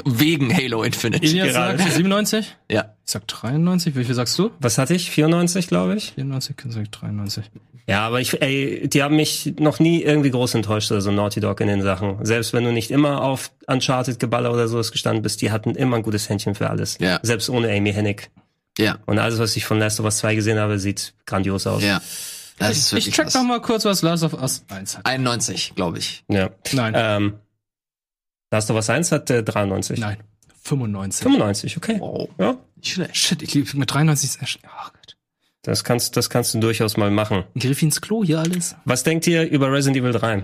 [0.04, 1.24] Wegen Halo Infinite.
[1.24, 1.78] Elias gerade.
[1.78, 2.56] sagt 97?
[2.70, 2.94] Ja.
[3.04, 3.96] Ich sag 93.
[3.96, 4.50] Wie viel sagst du?
[4.60, 5.10] Was hatte ich?
[5.10, 6.12] 94, glaube ich.
[6.12, 7.44] 94, sag ich 93.
[7.88, 11.60] Ja, aber ich, ey, die haben mich noch nie irgendwie groß enttäuscht, also Naughty Dog
[11.60, 12.24] in den Sachen.
[12.24, 15.96] Selbst wenn du nicht immer auf Uncharted Geballer oder sowas gestanden bist, die hatten immer
[15.98, 16.98] ein gutes Händchen für alles.
[17.00, 17.20] Ja.
[17.22, 18.30] Selbst ohne Amy Hennig.
[18.78, 18.98] Ja.
[19.06, 21.82] Und alles, was ich von Last of Us 2 gesehen habe, sieht grandios aus.
[21.84, 22.02] Ja.
[22.58, 23.34] Das ist Ich check krass.
[23.34, 25.06] noch mal kurz, was Last of Us 1 hat.
[25.06, 26.24] 91, glaube ich.
[26.28, 26.50] Ja.
[26.72, 27.34] Nein, Ähm,
[28.50, 29.98] Last of Us 1 hat äh, 93.
[29.98, 30.18] nein.
[30.62, 31.22] 95.
[31.22, 31.96] 95, okay.
[32.00, 32.28] Wow.
[32.38, 33.16] Ja, Nicht schlecht.
[33.16, 34.60] Shit, ich lieb mit 93 ist echt.
[34.66, 35.16] Ach Gott.
[35.62, 37.44] das kannst, das kannst du durchaus mal machen.
[37.56, 38.74] Griff ins Klo hier alles.
[38.84, 40.42] Was denkt ihr über Resident Evil 3?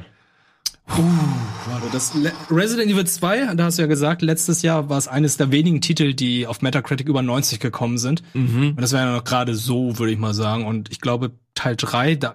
[0.86, 5.08] Also das Le Resident Evil 2, da hast du ja gesagt, letztes Jahr war es
[5.08, 8.22] eines der wenigen Titel, die auf Metacritic über 90 gekommen sind.
[8.34, 8.70] Mhm.
[8.70, 10.66] Und das wäre ja noch gerade so, würde ich mal sagen.
[10.66, 12.34] Und ich glaube, Teil 3, da,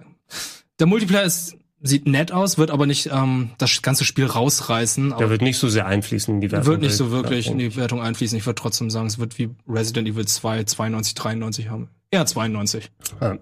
[0.78, 5.10] der Multiplayer ist, sieht nett aus, wird aber nicht ähm, das ganze Spiel rausreißen.
[5.10, 6.66] Der Aber wird nicht so sehr einfließen in die Wertung.
[6.66, 8.36] wird nicht so wirklich in die Wertung einfließen.
[8.36, 11.88] Ich würde trotzdem sagen, es wird wie Resident Evil 2 92, 93 haben.
[12.10, 12.90] Eher 92.
[13.20, 13.36] Ja.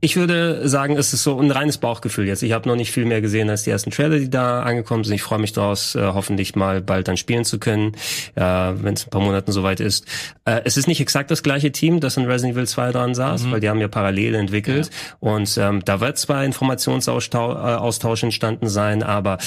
[0.00, 2.44] Ich würde sagen, es ist so ein reines Bauchgefühl jetzt.
[2.44, 5.16] Ich habe noch nicht viel mehr gesehen als die ersten Trailer, die da angekommen sind.
[5.16, 7.96] Ich freue mich daraus, äh, hoffentlich mal bald dann spielen zu können,
[8.36, 10.06] äh, wenn es ein paar Monaten soweit ist.
[10.44, 13.50] Äh, es ist nicht exakt das gleiche Team, das in Resident Evil 2 dran saß,
[13.50, 14.90] weil die haben ja parallel entwickelt.
[15.18, 19.38] Und ähm, da wird zwar Informationsaustausch äh, entstanden sein, aber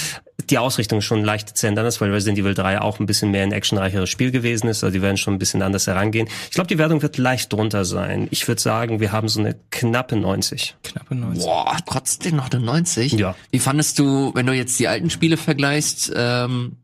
[0.50, 3.44] die Ausrichtung ist schon leicht dezent anders, weil Resident Evil 3 auch ein bisschen mehr
[3.44, 4.84] ein actionreicheres Spiel gewesen ist.
[4.84, 6.28] Also die werden schon ein bisschen anders herangehen.
[6.50, 8.28] Ich glaube, die Wertung wird leicht drunter sein.
[8.32, 10.76] Ich würde sagen, wir haben so eine knappe 90.
[10.84, 11.44] Knappe 90.
[11.46, 13.14] Boah, trotzdem noch eine 90.
[13.14, 13.34] Ja.
[13.52, 16.78] Wie fandest du, wenn du jetzt die alten Spiele vergleichst, ähm,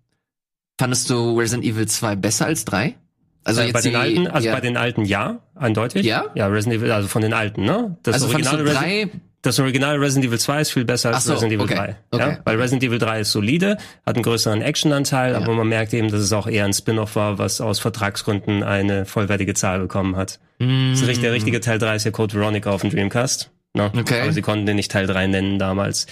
[0.80, 2.96] fandest du Resident Evil 2 besser als 3?
[3.44, 4.54] Also Äh, jetzt bei den die, alten, also ja.
[4.54, 6.06] bei den alten ja, eindeutig.
[6.06, 6.26] Ja?
[6.36, 7.98] Ja, Resident Evil, also von den alten, ne?
[8.04, 11.14] Das also fandest du originale Resident- 3 Das originale Resident Evil 2 ist viel besser
[11.14, 11.96] als so, Resident Evil okay, 3.
[12.12, 12.38] okay, ja?
[12.46, 16.22] Weil Resident Evil 3 ist solide, hat einen größeren Actionanteil, aber man merkt eben, dass
[16.22, 20.40] es auch eher ein Spin-off war, was aus Vertragsgründen eine vollwertige Zahl bekommen hat.
[20.60, 20.92] Mm.
[20.92, 23.50] Das ist der richtige Teil 3 ist ja Code Veronica auf dem Dreamcast.
[23.74, 23.92] Ne?
[23.98, 24.22] Okay.
[24.22, 26.06] Aber sie konnten den nicht Teil 3 nennen damals.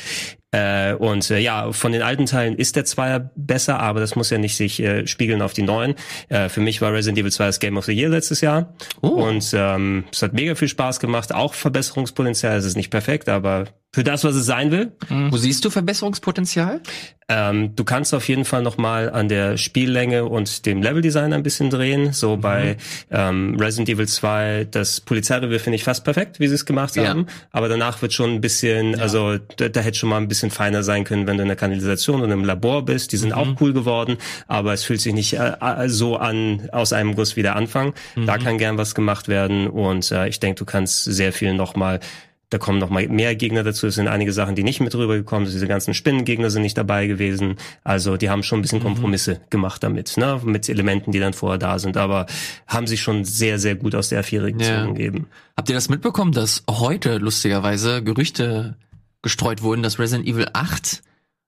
[0.52, 4.30] Äh, und äh, ja, von den alten Teilen ist der Zweier besser, aber das muss
[4.32, 5.94] ja nicht sich äh, spiegeln auf die neuen.
[6.30, 8.74] Äh, für mich war Resident Evil 2 das Game of the Year letztes Jahr.
[9.02, 9.10] Oh.
[9.10, 12.58] Und ähm, es hat mega viel Spaß gemacht, auch Verbesserungspotenzial.
[12.58, 16.80] Es ist nicht perfekt, aber für das, was es sein will, Wo siehst du Verbesserungspotenzial?
[17.28, 21.42] ähm, du kannst auf jeden Fall noch mal an der Spiellänge und dem Leveldesign ein
[21.44, 22.12] bisschen drehen.
[22.14, 22.42] So Mhm.
[22.42, 22.78] bei
[23.12, 27.08] ähm, Resident Evil 2, das Polizeirevier finde ich fast perfekt, wie sie es gemacht Ja.
[27.10, 27.26] haben.
[27.52, 30.82] Aber danach wird schon ein bisschen, also da, da hätte schon mal ein bisschen feiner
[30.84, 33.12] sein können, wenn du in der Kanalisation und im Labor bist.
[33.12, 33.36] Die sind Mhm.
[33.36, 34.18] auch cool geworden,
[34.48, 37.94] aber es fühlt sich nicht äh, äh, so an aus einem Guss wie der Anfang.
[38.16, 38.42] Da Mhm.
[38.44, 42.00] kann gern was gemacht werden und äh, ich denke, du kannst sehr viel noch mal
[42.52, 43.86] da kommen noch mal mehr Gegner dazu.
[43.86, 45.54] Es sind einige Sachen, die nicht mit rübergekommen sind.
[45.54, 47.58] Diese ganzen Spinnengegner sind nicht dabei gewesen.
[47.84, 50.42] Also die haben schon ein bisschen Kompromisse gemacht damit, ne?
[50.44, 51.96] mit Elementen, die dann vorher da sind.
[51.96, 52.26] Aber
[52.66, 54.86] haben sich schon sehr, sehr gut aus der Affäre gezogen Ja.
[54.88, 55.28] gegeben.
[55.58, 58.74] Habt ihr das mitbekommen, dass heute lustigerweise Gerüchte
[59.22, 61.02] gestreut wurden, dass Resident Evil 8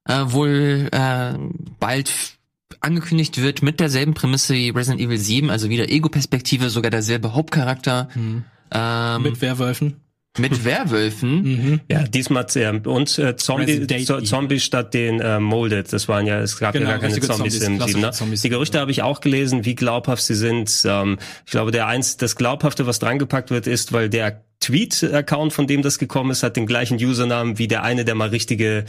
[0.07, 1.33] äh, wohl äh,
[1.79, 2.37] bald
[2.79, 8.09] angekündigt wird mit derselben Prämisse wie Resident Evil 7, also wieder Ego-Perspektive, sogar derselbe Hauptcharakter.
[8.15, 10.01] Ähm, mit, Mit Werwölfen.
[10.37, 11.41] Werwölfen.
[11.51, 11.79] Mhm.
[11.89, 14.25] Ja, diesmal äh, und äh, Zombie, Resident Zo Evil.
[14.25, 15.91] Zombie statt den äh, Molded.
[15.91, 18.13] Das waren ja, es gab Genau, ja gar keine Zombies, Zombies, im 7.
[18.13, 18.41] Zombies.
[18.41, 20.83] Die Gerüchte habe ich auch gelesen, wie glaubhaft sie sind.
[20.85, 25.67] Ähm, ich glaube, der eins, das glaubhafte, was drangepackt wird, ist, weil der Tweet-Account, von
[25.67, 28.85] dem das gekommen ist, hat den gleichen Usernamen wie der eine, der mal richtige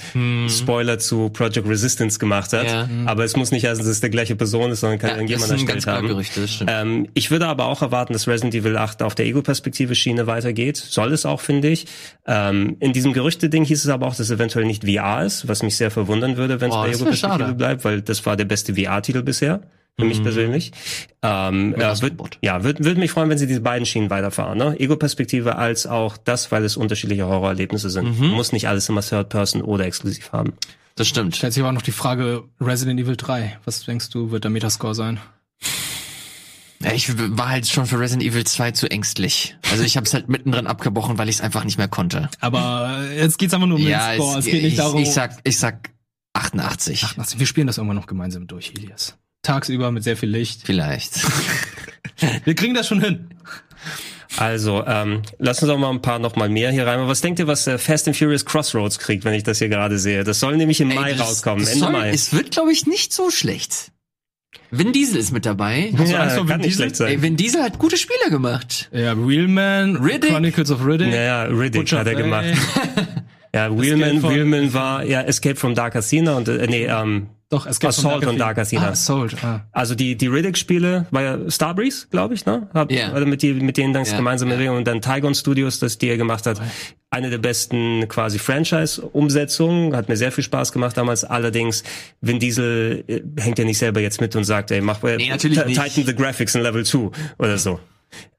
[0.48, 2.66] Spoiler zu Project Resistance gemacht hat.
[2.66, 2.88] Ja.
[3.06, 5.22] Aber es muss nicht heißen, dass es der gleiche Person ist, sondern kann Ja, das
[5.22, 6.08] irgendjemand sind erstellt haben.
[6.08, 6.46] Gerüchte.
[6.68, 10.76] Ähm, ich würde aber auch erwarten, dass Resident Evil 8 auf der Ego-Perspektive Schiene weitergeht.
[10.76, 11.86] Soll es auch, finde ich.
[12.26, 15.62] Ähm, in diesem Gerüchte-Ding hieß es aber auch, dass es eventuell nicht VR ist, was
[15.62, 19.22] mich sehr verwundern würde, wenn es bei Ego-Perspektive bleibt, weil das war der beste VR-Titel
[19.22, 19.62] bisher.
[19.98, 20.72] Für mich persönlich.
[21.20, 22.18] Ähm, Mit äh, Asphalt.
[22.18, 24.56] würd, ja, würde würd mich freuen, wenn sie diese beiden Schienen weiterfahren.
[24.56, 24.74] Ne?
[24.80, 28.18] Ego-Perspektive als auch das, weil es unterschiedliche Horrorerlebnisse sind.
[28.18, 30.54] Man muss nicht alles immer Third-Person oder exklusiv haben.
[30.94, 31.36] Das stimmt.
[31.36, 33.58] Stellt sich aber auch noch die Frage, Resident Evil 3.
[33.64, 35.20] Was denkst du, wird der Metascore sein?
[36.82, 39.56] Ja, ich war halt schon für Resident Evil 2 zu ängstlich.
[39.70, 42.28] Also ich habe es halt mittendrin abgebrochen, weil ich es einfach nicht mehr konnte.
[42.40, 44.38] Aber äh, jetzt geht's einfach nur um den Score.
[44.38, 45.00] Es, geht nicht ich, darum.
[45.00, 45.90] ich sag, ich sag
[46.32, 47.04] 88.
[47.04, 49.16] Ach, wir spielen das irgendwann noch gemeinsam durch, Elias.
[49.42, 50.62] Tagsüber mit sehr viel Licht.
[50.64, 51.20] Vielleicht.
[52.44, 53.28] Wir kriegen das schon hin.
[54.38, 56.98] Also, ähm, lass uns auch mal ein paar noch mal mehr hier rein.
[57.00, 59.68] Aber Was denkt ihr, was äh, Fast and Furious Crossroads kriegt, wenn ich das hier
[59.68, 60.24] gerade sehe?
[60.24, 62.10] Das soll nämlich im Mai Ey, das- rauskommen, das Ende soll, Mai.
[62.10, 63.90] Es wird, glaube ich, nicht so schlecht.
[64.70, 65.92] Vin Diesel ist mit dabei.
[65.98, 66.76] Hast ja, vor kann Vin nicht Diesel?
[66.84, 67.08] schlecht sein.
[67.08, 68.88] Ey, Vin Diesel hat gute Spiele gemacht.
[68.92, 70.30] Ja, Wheelman, Riddick.
[70.30, 71.08] Chronicles of Riddick.
[71.10, 72.46] Naja, Riddick Butcher hat er gemacht.
[73.54, 77.78] Ja, Wheelman, Wheelman war ja Escape from Dark Casino und äh, nee, ähm, Doch, es
[77.78, 78.80] geht Assault on Dark Casino.
[78.80, 79.60] Ah, Assault, ah.
[79.72, 82.68] also die die Riddick-Spiele war ja Starbreeze, glaube ich, ne?
[82.72, 83.12] Hab, Ja.
[83.12, 84.72] Oder mit die mit denen dann Ja, gemeinsam ja.
[84.72, 86.60] und dann Tygon Studios, das die er gemacht hat.
[87.10, 91.24] Eine der besten quasi Franchise-Umsetzungen, hat mir sehr viel Spaß gemacht damals.
[91.24, 91.84] Allerdings
[92.22, 95.28] Vin Diesel äh, hängt ja nicht selber jetzt mit und sagt, ey, mach äh, Nee,
[95.28, 95.78] natürlich Ti- nicht.
[95.80, 97.80] Tighten the Graphics in Level 2 oder so.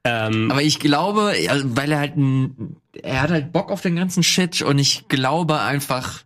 [0.04, 3.96] Ähm, Aber ich glaube, ja, weil er halt ein, er hat halt Bock auf den
[3.96, 6.22] ganzen Shit und ich glaube einfach,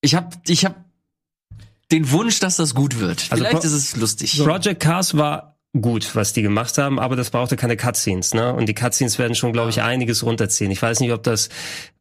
[0.00, 0.83] ich hab, ich hab
[1.94, 3.26] den Wunsch, dass das gut wird.
[3.30, 4.38] Also Vielleicht Pro- ist es lustig.
[4.42, 8.52] Project Cars war gut, was die gemacht haben, aber das brauchte keine Cutscenes, ne?
[8.54, 10.70] Und die Cutscenes werden schon, glaube ich, einiges runterziehen.
[10.70, 11.48] Ich weiß nicht, ob das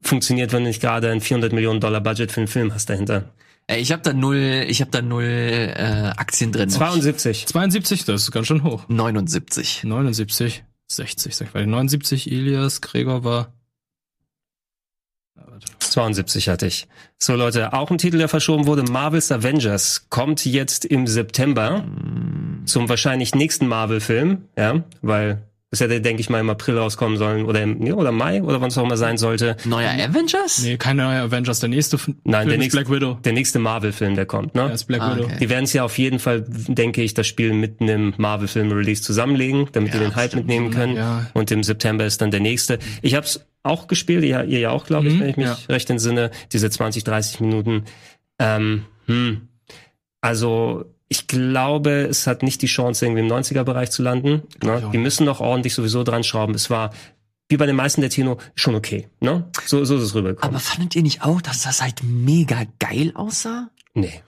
[0.02, 3.32] funktioniert, wenn du nicht gerade ein 400 Millionen Dollar Budget für einen Film hast dahinter.
[3.68, 6.70] Ey, ich habe da null, ich habe da null äh, Aktien drin.
[6.70, 7.48] 72.
[7.48, 8.84] 72, das ist ganz schön hoch.
[8.90, 9.84] 79.
[9.86, 11.66] 79, 60, sag ich mal.
[11.66, 13.54] 79, Elias, Gregor war.
[15.80, 16.88] 72 hatte ich.
[17.18, 21.84] So Leute, auch ein Titel, der verschoben wurde, Marvel's Avengers, kommt jetzt im September
[22.66, 27.46] zum wahrscheinlich nächsten Marvel-Film, ja, weil das hätte, denke ich mal, im April rauskommen sollen
[27.46, 29.58] oder im, oder Mai oder wann es auch immer sein sollte.
[29.66, 30.60] Neuer Avengers?
[30.64, 31.62] Nee, kein neuer Avengers.
[31.62, 33.14] Der nächste F- Nein, Film der ist nächste, Black Widow.
[33.26, 34.62] der nächste Marvel-Film, der kommt, ne?
[34.68, 35.26] Er ist Black Ah, Widow.
[35.26, 35.38] okay.
[35.40, 39.68] Die werden es ja auf jeden Fall, denke ich, das Spiel mit einem Marvel-Film-Release zusammenlegen,
[39.72, 40.96] damit Ja, die den Hype mitnehmen können.
[40.96, 41.26] Ja.
[41.34, 42.78] Und im September ist dann der nächste.
[43.02, 45.46] Ich habe es auch gespielt, ihr, ihr ja auch, glaube ich, Mhm, wenn ich mich
[45.48, 45.58] ja.
[45.70, 47.86] recht entsinne, diese 20, 30 Minuten.
[48.40, 49.48] Ähm, hm.
[50.22, 54.44] Also ich glaube, es hat nicht die Chance, irgendwie im 90er-Bereich zu landen.
[54.64, 54.90] Ne?
[54.92, 56.56] Die müssen noch ordentlich sowieso dran schrauben.
[56.56, 56.92] Es war
[57.50, 59.10] wie bei den meisten der Tino schon okay.
[59.20, 59.46] Ne?
[59.66, 60.56] So, so ist es rübergekommen.
[60.56, 63.70] Aber fandet ihr nicht auch, dass das halt mega geil aussah?
[63.96, 64.22] nee.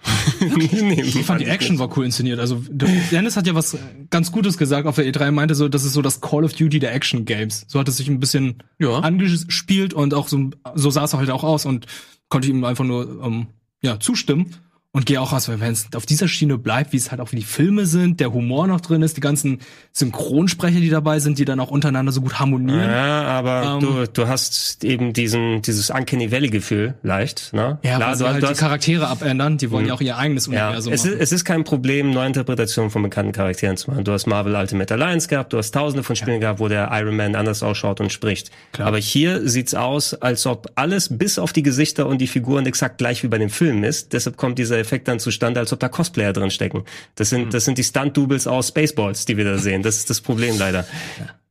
[0.82, 1.02] nee.
[1.02, 2.40] Ich fand die Action war cool inszeniert.
[2.40, 3.78] Also Dennis hat ja was
[4.12, 6.80] ganz Gutes gesagt auf der E3, meinte so, das ist so das Call of Duty
[6.80, 7.66] der Action Games.
[7.68, 9.00] So hat es sich ein bisschen Ja.
[9.00, 11.88] angespielt und auch so, so sah es halt auch aus und
[12.30, 13.48] konnte ihm einfach nur ähm,
[13.82, 14.56] ja, zustimmen.
[14.96, 17.36] Und gehe auch aus, wenn es auf dieser Schiene bleibt, wie es halt auch wie
[17.36, 19.60] die Filme sind, der Humor noch drin ist, die ganzen
[19.92, 22.90] Synchronsprecher, die dabei sind, die dann auch untereinander so gut harmonieren.
[22.90, 27.78] Ja, aber Ähm, du, du hast eben diesen, dieses Uncanny Valley Gefühl leicht, ne?
[27.84, 29.88] Ja, Klar, weil sie du, halt du die hast, Charaktere abändern, die wollen Mhm.
[29.90, 31.14] ja auch ihr eigenes ja, Universum es machen.
[31.16, 34.06] ist, es ist kein Problem, Neuinterpretationen von bekannten Charakteren zu machen.
[34.06, 37.18] Du hast Marvel Ultimate Alliance gehabt, du hast tausende von Spielen gehabt, wo der Iron
[37.18, 38.50] Man anders ausschaut und spricht.
[38.72, 38.88] Klar.
[38.88, 42.98] Aber hier sieht's aus, als ob alles bis auf die Gesichter und die Figuren exakt
[42.98, 44.14] gleich wie bei dem Film ist.
[44.14, 46.86] Deshalb kommt dieser Effekt dann zustande, als ob da Cosplayer drin stecken.
[47.16, 49.82] Das sind, das sind die Stunt-Doubles aus Spaceballs, die wir da sehen.
[49.84, 50.86] Das ist das Problem leider.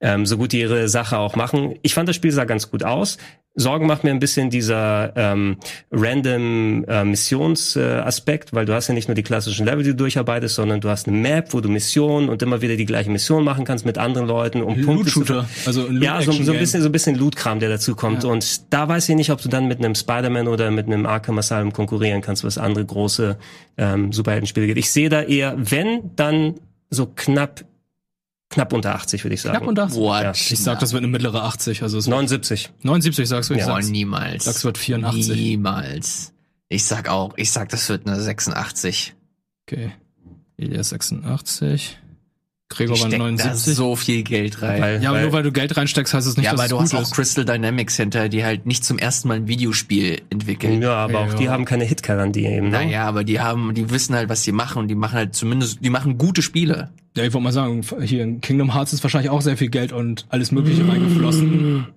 [0.05, 1.77] Ähm, so gut die ihre Sache auch machen.
[1.83, 3.17] Ich fand das Spiel sah ganz gut aus.
[3.57, 5.57] Sorgen macht mir ein bisschen dieser ähm,
[5.93, 10.57] random äh, Missionsaspekt, weil du hast ja nicht nur die klassischen Level, die du durcharbeitest,
[10.57, 13.65] sondern du hast eine Map, wo du Missionen und immer wieder die gleiche Mission machen
[13.65, 16.83] kannst mit anderen Leuten, um Punkte zu Loot-Shooter, also ein ja, so, so ein bisschen,
[16.83, 18.25] so ein bisschen Loot-Kram, der dazu kommt.
[18.25, 21.39] Und da weiß ich nicht, ob du dann mit einem Spider-Man oder mit einem Arkham
[21.39, 23.39] Asylum konkurrieren kannst, was andere große
[23.79, 24.79] ähm, Superheldenspiele gibt.
[24.81, 26.55] Ich sehe da eher, wenn, dann
[26.91, 27.65] so knapp,
[28.55, 29.57] knapp unter 80, würde ich sagen.
[29.57, 30.01] Knapp unter 80.
[30.01, 30.23] What?
[30.23, 30.31] Ja.
[30.33, 31.83] Ich sag, das wird eine mittlere 80.
[31.83, 32.71] Also es 79.
[32.83, 33.89] 79 sagst du, ich Boah, sag's.
[33.91, 34.45] niemals.
[34.45, 35.37] sag's wird 84.
[35.37, 36.33] Niemals.
[36.69, 39.15] Ich sag auch, ich sag, das wird eine 86.
[39.67, 39.93] Okay.
[40.57, 41.99] Elias 86.
[42.71, 43.75] Gregor war steck da 79.
[43.75, 44.81] so viel Geld rein.
[44.81, 46.65] Weil, ja, aber weil, nur weil du Geld reinsteckst, heißt es nicht, ja, dass aber
[46.65, 47.15] es du gut hast auch ist.
[47.15, 50.81] Crystal Dynamics hinter, die halt nicht zum ersten Mal ein Videospiel entwickeln.
[50.81, 51.35] ja, aber auch Ja.
[51.35, 52.71] die haben keine Hit-Garantie eben.
[52.71, 52.79] Ne?
[52.79, 55.85] Naja, aber die haben, die wissen halt, was sie machen und die machen halt zumindest,
[55.85, 56.91] die machen gute Spiele.
[57.17, 59.93] Ja, ich wollte mal sagen, hier in Kingdom Hearts ist wahrscheinlich auch sehr viel Geld
[59.93, 61.87] und alles Mögliche reingeflossen.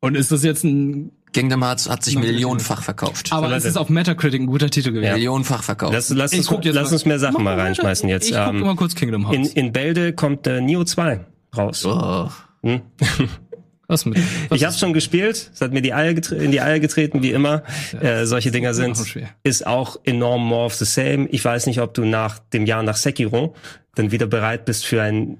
[0.00, 3.32] Und ist das jetzt ein, Kingdom Hearts hat sich millionenfach verkauft.
[3.32, 5.14] aber es ist auf Metacritic ein guter Titel gewesen.
[5.14, 5.94] Millionenfach verkauft.
[5.94, 8.28] Lass, lass, uns, guck jetzt lass uns mehr Sachen mal mal reinschmeißen jetzt.
[8.30, 9.52] Ich guck Ähm, mal kurz Kingdom in, Hearts.
[9.54, 11.24] in Bälde kommt äh, Neo 2
[11.56, 11.84] raus.
[11.86, 12.28] oh.
[13.88, 14.18] was mit?
[14.48, 17.30] Was Ich habe schon gespielt, es hat mir die Eier in die Eier getreten, wie
[17.32, 17.62] immer.
[18.00, 18.98] äh, solche Dinger sind.
[18.98, 19.06] auch.
[19.44, 21.28] Ist auch enorm more of the same.
[21.30, 23.54] Ich weiß nicht, ob du nach dem Jahr nach Sekiro
[23.94, 25.38] dann wieder bereit bist für ein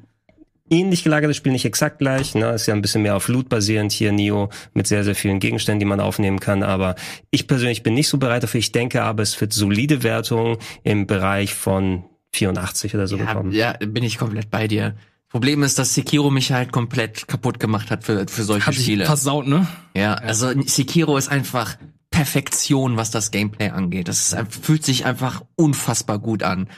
[0.68, 2.34] ähnlich gelagertes Spiel, nicht exakt gleich.
[2.34, 2.50] Ne?
[2.50, 5.78] Ist ja ein bisschen mehr auf Loot basierend hier, Neo, mit sehr, sehr vielen Gegenständen,
[5.80, 6.62] die man aufnehmen kann.
[6.64, 6.96] Aber
[7.30, 8.58] ich persönlich bin nicht so bereit dafür.
[8.58, 13.52] Ich denke aber, es wird solide Wertungen im Bereich von 84 oder so Ja, bekommen.
[13.52, 14.94] ja, bin ich komplett bei dir.
[15.36, 19.04] Problem ist, dass Sekiro mich halt komplett kaputt gemacht hat für, für solche Hat Spiele.
[19.04, 19.66] versaut, ne?
[19.94, 21.76] Ja, also Sekiro ist einfach
[22.10, 24.08] Perfektion, was das Gameplay angeht.
[24.08, 26.68] Das ist, fühlt sich einfach unfassbar gut an.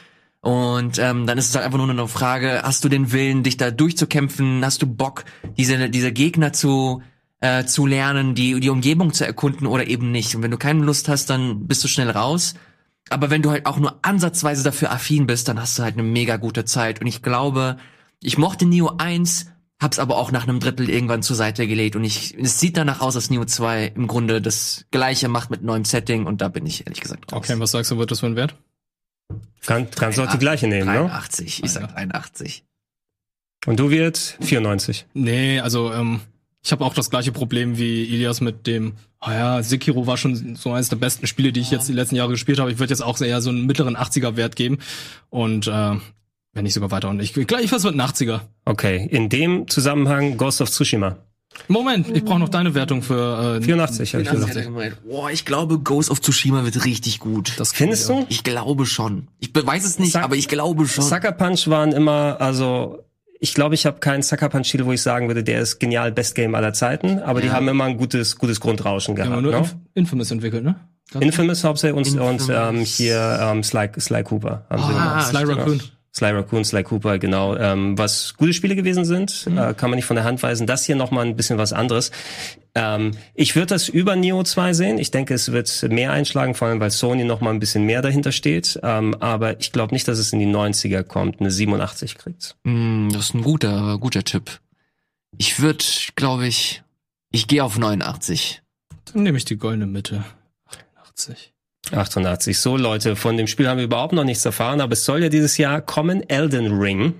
[0.40, 3.59] Und ähm, dann ist es halt einfach nur eine Frage, hast du den Willen, dich
[3.59, 4.64] da durchzukämpfen?
[4.64, 5.24] Hast du Bock,
[5.56, 7.00] diese, diese Gegner zu,
[7.38, 10.34] äh, zu lernen, die, die Umgebung zu erkunden oder eben nicht?
[10.34, 12.54] Und wenn du keine Lust hast, dann bist du schnell raus.
[13.09, 16.02] Aber wenn du halt auch nur ansatzweise dafür affin bist, dann hast du halt eine
[16.02, 17.00] mega gute Zeit.
[17.00, 17.76] Und ich glaube,
[18.23, 19.47] ich mochte Neo 1,
[19.81, 21.97] hab's aber auch nach einem Drittel irgendwann zur Seite gelegt.
[21.97, 25.62] Und ich, es sieht danach aus, dass Neo 2 im Grunde das Gleiche macht mit
[25.62, 26.27] neuem Setting.
[26.27, 27.39] Und da bin ich ehrlich gesagt raus.
[27.39, 28.57] Okay, was sagst du, wird das für ein Wert?
[29.64, 31.09] Kann, kannst du auch die gleiche nehmen, ne?
[31.09, 32.64] 83, ich sag 83.
[33.66, 35.07] Und du wird 94.
[35.14, 36.21] Nee, also ähm,
[36.62, 40.57] ich habe auch das gleiche Problem wie Ilias mit dem, ah ja, Sekiro war schon
[40.57, 42.71] so eines der besten Spiele, die ich jetzt die letzten Jahre gespielt habe.
[42.73, 44.79] Ich würde jetzt auch eher so einen mittleren 80er Wert geben.
[45.29, 45.97] Und äh,
[46.55, 47.09] wenn nicht sogar weiter.
[47.09, 48.40] Und ich gleich was wird ein 80er.
[48.64, 51.16] Okay, in dem Zusammenhang Ghost of Tsushima.
[51.66, 54.55] Moment, ich brauche noch deine Wertung für äh, 84 habe ich Das gesagt.
[54.55, 54.96] hat er gemeint.
[55.09, 57.55] Boah, ich glaube, Ghost of Tsushima wird richtig gut.
[57.59, 58.26] Das Findest du?
[58.28, 59.28] ich glaube schon.
[59.40, 61.05] Ich weiß es nicht, Sag- aber ich glaube schon.
[61.05, 63.03] Sucker Punch waren immer, also
[63.40, 66.12] ich glaube, ich habe keinen Sucker Punch Titel, wo ich sagen würde, der ist genial,
[66.12, 67.55] Best Game aller Zeiten, aber die Ja.
[67.55, 69.42] haben immer ein gutes, gutes Grundrauschen Ja, gehabt.
[69.42, 69.59] nur ne?
[69.59, 70.76] Inf Infamous entwickelt, ne?
[71.18, 72.49] Infamous hauptsächlich und, und Infamous.
[72.51, 75.28] ähm, hier ähm, Sly, Sly Cooper haben sie Ah, gemacht.
[75.28, 75.44] Sly.
[75.44, 75.82] Raccoon.
[76.14, 77.56] Sly Raccoon, Sly Cooper, genau.
[77.56, 80.66] Ähm, was gute Spiele gewesen sind, äh, kann man nicht von der Hand weisen.
[80.66, 82.11] Das hier nochmal ein bisschen was anderes.
[82.74, 84.98] Ähm, ich würde das über Neo 2 sehen.
[84.98, 88.32] Ich denke, es wird mehr einschlagen, vor allem weil Sony nochmal ein bisschen mehr dahinter
[88.32, 88.78] steht.
[88.82, 92.56] Ähm, aber ich glaube nicht, dass es in die 90er kommt, eine 87 kriegt.
[92.64, 94.61] Hm, das ist ein guter, guter Tipp.
[95.36, 95.84] Ich würde,
[96.16, 96.82] glaube ich,
[97.30, 98.62] ich gehe auf 89.
[99.12, 100.24] Dann nehme ich die goldene Mitte.
[100.66, 101.52] 88.
[101.93, 102.59] 88.
[102.59, 105.28] So, Leute, von dem Spiel haben wir überhaupt noch nichts erfahren, aber es soll ja
[105.28, 107.14] dieses Jahr kommen, Elden Ring.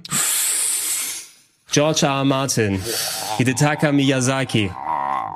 [1.71, 2.13] George R.
[2.13, 2.25] R.
[2.25, 2.83] Martin,
[3.37, 4.71] Hidetaka Miyazaki,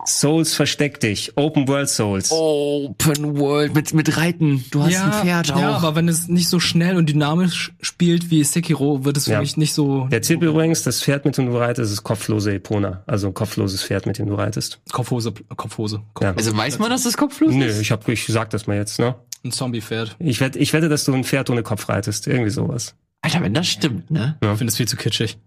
[0.05, 2.33] Souls versteck dich, Open World Souls.
[2.33, 4.65] Open World mit, mit Reiten.
[4.71, 5.61] Du hast ein Pferd auch.
[5.61, 9.33] ja, aber wenn es nicht so schnell und dynamisch spielt wie Sekiro, wird es für
[9.33, 9.41] Ja.
[9.41, 13.05] mich nicht so Der Tipp übrigens, das Pferd, mit dem du reitest, ist kopflose Epona.
[13.07, 14.81] Also ein kopfloses Pferd, mit dem du reitest.
[14.91, 16.03] Kopfhose, Kopfhose.
[16.21, 16.35] Ja.
[16.35, 17.81] also weiß man, dass das kopflos Nö, ist?
[17.81, 19.15] ich hab, ich sag das mal jetzt, ne?
[19.45, 20.17] Ein Zombie-Pferd.
[20.19, 22.27] Ich wette, ich wette, dass du ein Pferd ohne Kopf reitest.
[22.27, 22.95] Irgendwie sowas.
[23.21, 24.37] Alter, wenn das stimmt, ne?
[24.41, 25.39] Ich finde es viel zu kitschig.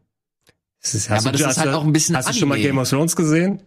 [0.82, 2.56] Das ist, aber das ist hast halt du- auch ein bisschen Hast du schon mal
[2.56, 2.68] Anime.
[2.70, 3.62] Game of Thrones gesehen?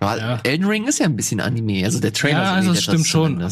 [0.00, 0.40] Ja.
[0.44, 1.84] Elden Ring ist ja ein bisschen Anime.
[1.84, 3.42] Also der Trailer Ja, so also das stimmt schon.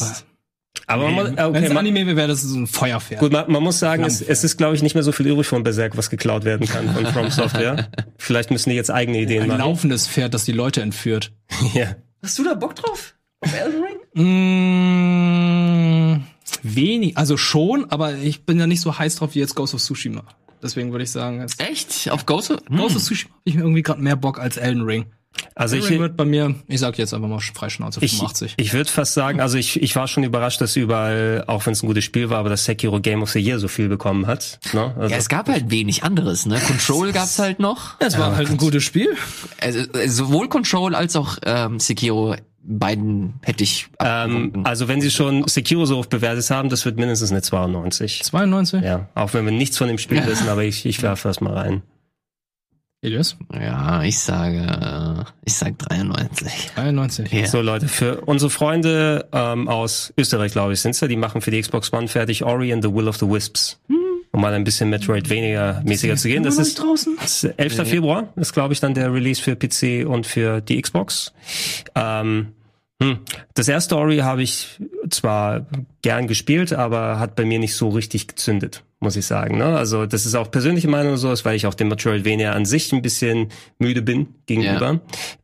[0.87, 3.21] Aber man, muss- Wenn okay, es man, Anime wäre, das so ein Feuerpferd.
[3.21, 5.47] Gut, man, man muss sagen, es, es ist, glaube ich, nicht mehr so viel übrig
[5.47, 7.91] von Berserk, was geklaut werden kann von From Software.
[8.19, 9.61] Vielleicht müssen die jetzt eigene Ideen ein machen.
[9.61, 11.33] laufendes Pferd, das die Leute entführt.
[11.75, 11.97] Ja.
[12.23, 13.15] Hast du da Bock drauf?
[13.41, 13.97] Auf Elden Ring?
[14.25, 16.21] Mmh,
[16.63, 19.81] wenig, also schon, aber ich bin ja nicht so heiß drauf wie jetzt Ghost of
[19.83, 20.23] Tsushima.
[20.63, 22.11] Deswegen würde ich sagen, es- Echt?
[22.11, 22.61] Auf Ghost of?
[22.67, 25.07] Ghost of Tsushima habe ich mir irgendwie gerade mehr Bock als Elden Ring.
[25.55, 28.55] Also ich, Elden Ring wird bei mir, ich sag jetzt einfach mal Freischnauze ich, 85.
[28.57, 31.83] ich würde fast sagen, also ich, ich war schon überrascht, dass überall, auch wenn es
[31.83, 34.61] ein gutes Spiel war, aber das Sekiro Game of the Year so viel bekommen hat.
[34.73, 34.95] Ne?
[34.97, 36.59] Also, Ja, es gab halt wenig anderes, ne?
[36.67, 37.97] Control gab's halt noch.
[38.01, 39.17] es war halt ein gutes Spiel.
[39.61, 45.11] Also, äh, sowohl Control als auch ähm, Sekiro, beiden hätte ich ähm, also wenn sie
[45.11, 48.23] schon Sekiro so hoch bewertet haben, das wird mindestens eine 92.
[48.23, 48.83] 92?
[48.83, 51.55] Ja, auch wenn wir nichts von dem Spiel wissen, aber ich, ich werfe das mal
[51.55, 51.83] rein.
[53.03, 53.37] Elias?
[53.53, 56.71] Ja, ich sage, äh, ich sag 93.
[56.77, 57.33] 93.
[57.33, 57.47] Ja.
[57.49, 61.51] So Leute, für unsere Freunde ähm, aus Österreich, glaube ich, sind's ja, die machen für
[61.51, 63.81] die Xbox One fertig Ori and the Will of the Wisps.
[64.35, 66.43] Um mal ein bisschen Metroidvania-mäßiger zu gehen.
[66.43, 67.17] Das ist, draußen.
[67.21, 67.87] das ist 11.
[67.87, 71.35] Februar, ist glaube ich dann der Release für PC und für die Xbox.
[71.95, 72.53] Ähm,
[73.03, 73.19] hm.
[73.55, 74.81] Das erste Ori habe ich
[75.11, 75.67] zwar
[76.03, 79.59] gern gespielt, aber hat bei mir nicht so richtig gezündet, muss ich sagen.
[79.59, 79.67] Ne?
[79.77, 82.93] Also das ist auch persönliche Meinung so, ist, weil ich auch dem Metroidvania an sich
[82.93, 83.49] ein bisschen
[83.79, 85.01] müde bin gegenüber.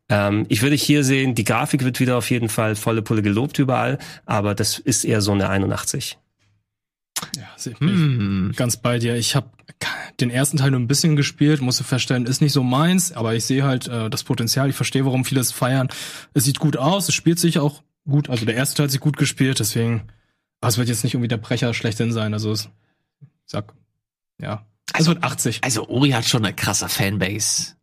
[0.09, 3.59] Ähm, ich würde hier sehen, die Grafik wird wieder auf jeden Fall volle Pulle gelobt
[3.59, 6.17] überall, aber das ist eher so eine 81.
[7.35, 8.53] Ja, sehe ich Hm.
[8.55, 9.15] ganz bei dir.
[9.17, 9.49] Ich habe
[10.21, 13.43] den ersten Teil nur ein bisschen gespielt, musste feststellen, ist nicht so meins, aber ich
[13.45, 14.69] sehe halt äh, das Potenzial.
[14.69, 15.89] Ich verstehe, warum viele es feiern.
[16.33, 18.29] Es sieht gut aus, es spielt sich auch gut.
[18.29, 20.03] Also der erste Teil hat sich gut gespielt, deswegen.
[20.61, 22.33] Aber es wird jetzt nicht irgendwie der Brecher schlechthin sein.
[22.33, 22.69] Also es,
[23.49, 23.73] sag,
[24.41, 24.65] ja.
[24.93, 25.59] Also- wird 80.
[25.63, 27.73] Also Ori hat schon eine krasse Fanbase.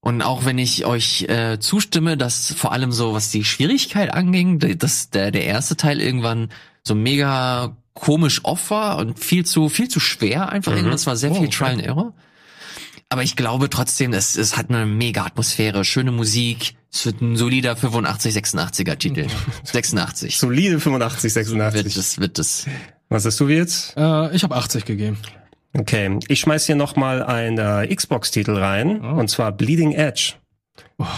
[0.00, 4.58] Und auch wenn ich euch äh, zustimme, dass vor allem so, was die Schwierigkeit anging,
[4.78, 6.50] dass der, der erste Teil irgendwann
[6.82, 10.72] so mega komisch off war und viel zu, viel zu schwer einfach.
[10.72, 11.48] Irgendwann, es war sehr Oh, viel.
[11.50, 12.14] Trial and Error.
[13.10, 16.74] Aber ich glaube trotzdem, es, es hat eine mega Atmosphäre, schöne Musik.
[16.92, 19.26] Es wird ein solider 85, 86er Titel.
[19.64, 20.36] 86.
[20.38, 21.96] Solide 85, Wird 86.
[21.96, 22.66] es, wird es.
[23.12, 23.94] Was hast du jetzt?
[23.96, 25.18] Äh, ich habe 80 gegeben.
[25.78, 29.18] Okay, ich schmeiß hier noch mal ein äh, Xbox-Titel rein, Oh.
[29.20, 30.34] und zwar Bleeding Edge.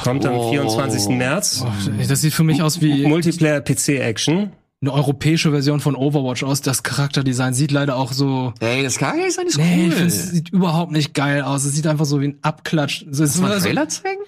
[0.02, 0.50] Kommt am Oh.
[0.50, 1.08] 24.
[1.16, 1.64] März.
[1.66, 1.70] Oh,
[2.08, 4.52] das sieht für mich aus wie Multiplayer-PC-Action.
[4.80, 6.60] eine europäische Version von Overwatch aus.
[6.60, 8.52] Das Charakterdesign sieht leider auch so.
[8.60, 10.06] Ey, das sein, ist Nee, cool.
[10.06, 11.64] es sieht überhaupt nicht geil aus.
[11.64, 13.02] Es sieht einfach so wie ein Abklatsch.
[13.02, 14.20] Ist Kannst du mal einen so- Trailer zeigen?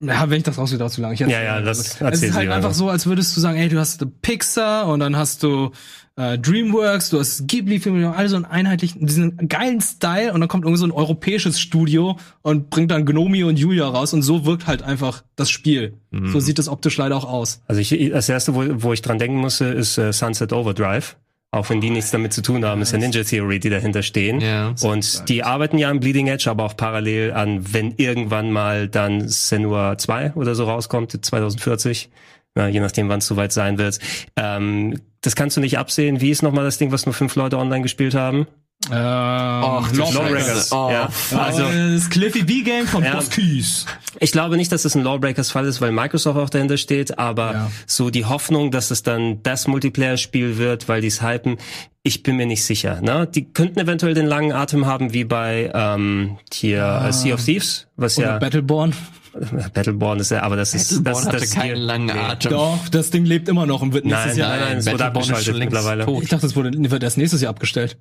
[0.00, 1.14] Ja, wenn ich das rausgehe, dauert zu lange.
[1.14, 3.68] Ich Ja, ja, das Es erzähl ist halt einfach so, als würdest du sagen, ey,
[3.68, 5.72] du hast Pixar und dann hast du
[6.14, 10.64] äh, DreamWorks, du hast Ghibli-Filme, alle so einen einheitlichen, diesen geilen Style und dann kommt
[10.64, 14.68] irgendwie so ein europäisches Studio und bringt dann Gnomi und Julia raus und so wirkt
[14.68, 15.94] halt einfach das Spiel.
[16.10, 16.32] Mhm.
[16.32, 17.62] So sieht es optisch leider auch aus.
[17.66, 21.16] Also ich, das erste, wo, wo ich dran denken musste, ist äh, Sunset Overdrive.
[21.50, 24.40] Auch wenn die nichts damit zu tun haben, ist ja Ninja Theory, die dahinter stehen.
[24.40, 24.74] Ja.
[24.82, 29.28] Und die arbeiten ja am Bleeding Edge, aber auch parallel an, wenn irgendwann mal dann
[29.28, 32.10] Senua 2 oder so rauskommt, 2040.
[32.54, 33.98] Ja, je nachdem, wann es soweit sein wird.
[34.36, 36.20] Ähm, das kannst du nicht absehen.
[36.20, 38.46] Wie ist nochmal das Ding, was nur fünf Leute online gespielt haben?
[38.90, 40.72] Ähm, Och, Lawbreakers.
[40.72, 40.88] Oh.
[40.90, 41.08] Ja.
[41.36, 43.16] Also, das Cliffy B-Game von Ja.
[43.16, 43.86] Boss Keys.
[44.20, 47.70] Ich glaube nicht, dass es ein Lawbreakers-Fall ist, weil Microsoft auch dahinter steht, aber Ja.
[47.86, 51.58] so die Hoffnung, dass es dann das Multiplayer-Spiel wird, weil die es hypen,
[52.04, 53.00] ich bin mir nicht sicher.
[53.00, 53.26] Ne?
[53.26, 57.88] Die könnten eventuell den langen Atem haben wie bei ähm, hier äh, Sea of Thieves,
[57.96, 58.94] was Oder ja Battleborn.
[59.74, 62.10] Battleborn ist ja, aber das ist das, Battleborn hatte das keinen langen.
[62.16, 62.52] Atem.
[62.52, 64.50] Doch, das Ding lebt immer noch und wird nächstes Nein, Jahr.
[64.50, 66.04] nein, nein, es wurde abgeschaltet mittlerweile.
[66.06, 66.22] tot.
[66.22, 67.98] Ich dachte, das wurde, wird erst nächstes Jahr abgestellt.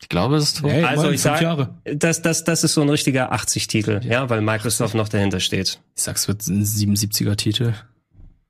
[0.00, 0.70] Ich glaube, es ist tot.
[0.70, 1.74] Hey, Also Mann, ich fünf sage, Jahre.
[1.84, 5.80] das, das, das ist so ein richtiger 80-Titel, ja, weil Microsoft noch dahinter steht.
[5.96, 7.74] Ich sag's wird ein 77er-Titel.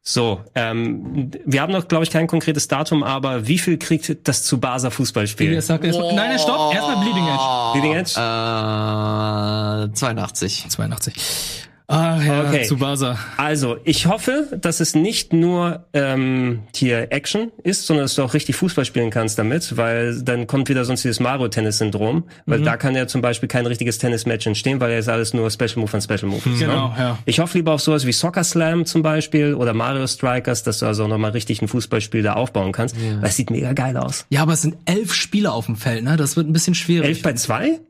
[0.02, 4.44] So, ähm, wir haben noch, glaube ich, kein konkretes Datum, aber wie viel kriegt das
[4.44, 5.48] Tsubasa Fußballspiel?
[5.48, 7.42] Elias sagt erstmal, nein, nein, stopp, erstmal Bleeding Edge.
[7.72, 8.12] Bleeding Edge?
[8.12, 10.66] Äh, 82.
[10.68, 11.67] 82.
[11.90, 12.64] Ah, ja, Okay.
[12.66, 13.18] Tsubasa.
[13.38, 18.34] Also, ich hoffe, dass es nicht nur ähm, hier Action ist, sondern dass du auch
[18.34, 22.94] richtig Fußball spielen kannst damit, weil dann kommt wieder sonst dieses Mario-Tennis-Syndrom, weil da kann
[22.94, 26.02] ja zum Beispiel kein richtiges Tennis-Match entstehen, weil ja ist alles nur Special Move an
[26.02, 26.42] Special Move.
[26.50, 26.94] ist, Genau, Ne?
[26.98, 27.18] ja.
[27.24, 30.86] Ich hoffe lieber auf sowas wie Soccer Slam zum Beispiel oder Mario Strikers, dass du
[30.86, 34.26] also auch nochmal richtig ein Fußballspiel da aufbauen kannst, weil es sieht mega geil aus.
[34.28, 36.16] Ja, aber es sind elf Spieler auf dem Feld, ne?
[36.18, 37.08] Das wird ein bisschen schwierig.
[37.08, 37.80] Elf bei zwei?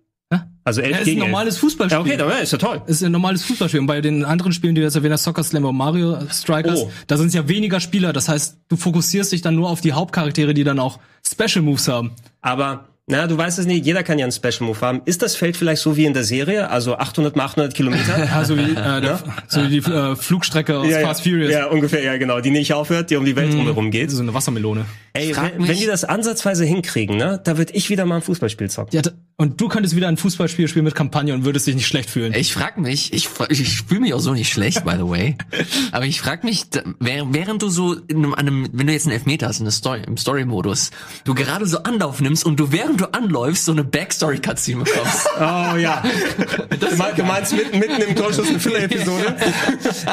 [0.69, 1.61] Also elf Ja, ist ein gegen normales elf.
[1.63, 2.19] Fußballspiel.
[2.19, 2.83] Ja, okay, ist ja toll.
[2.87, 3.81] ist ein normales Fußballspiel.
[3.81, 6.81] Und bei den anderen Spielen, die du jetzt erwähnt hast, Soccer Slam und Mario Strikers,
[6.83, 6.91] Oh.
[7.07, 8.13] da sind es ja weniger Spieler.
[8.13, 11.89] Das heißt, du fokussierst dich dann nur auf die Hauptcharaktere, die dann auch Special Moves
[11.89, 12.11] haben.
[12.43, 15.01] Aber, na, du weißt es nicht, jeder kann ja einen Special Move haben.
[15.07, 18.19] Ist das Feld vielleicht so wie in der Serie, also 800 mal 800 Kilometer?
[18.27, 21.33] Ja, so wie, äh, der, so wie die äh, Flugstrecke aus ja, Fast ja.
[21.33, 21.51] Furious.
[21.53, 22.41] Ja, ungefähr, ja, genau.
[22.41, 24.11] Die nicht aufhört, die um die Welt drumherum geht.
[24.11, 24.85] So eine Wassermelone.
[25.19, 28.71] Ey, wenn, wenn die das ansatzweise hinkriegen, ne, da würde ich wieder mal ein Fußballspiel
[28.71, 28.95] zocken.
[28.95, 29.11] Ja, da-
[29.41, 32.35] und du könntest wieder ein Fußballspiel spielen mit Kampagne und würdest dich nicht schlecht fühlen.
[32.35, 35.37] Ich frag mich, ich, ich fühle mich auch so nicht schlecht, by the way.
[35.93, 36.65] Aber ich frag mich,
[36.99, 39.73] während, du so in einem, an einem, wenn du jetzt einen Elfmeter hast, in der
[39.73, 40.91] Story, im Story-Modus,
[41.23, 45.29] du gerade so Anlauf nimmst und du während du anläufst so eine Backstory-Cutscene bekommst.
[45.41, 46.03] Oh ja.
[46.81, 49.37] du mein- du meinst mitten, mitten im Torschuss eine Filler-Episode?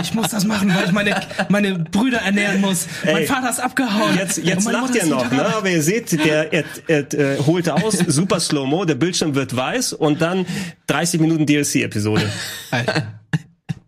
[0.02, 2.86] Ich muss das machen, weil ich meine, meine Brüder ernähren muss.
[3.04, 3.26] Mein Ey.
[3.26, 4.16] Vater ist abgehauen.
[4.16, 5.46] Jetzt, jetzt lacht Ihr ist noch, ne?
[5.56, 9.94] Aber ihr seht, der er, er, äh, holt aus, super Slow-Mo, der Bildschirm wird weiß
[9.94, 10.46] und dann
[10.88, 12.30] 30 Minuten DLC-Episode.
[12.72, 13.20] Alter.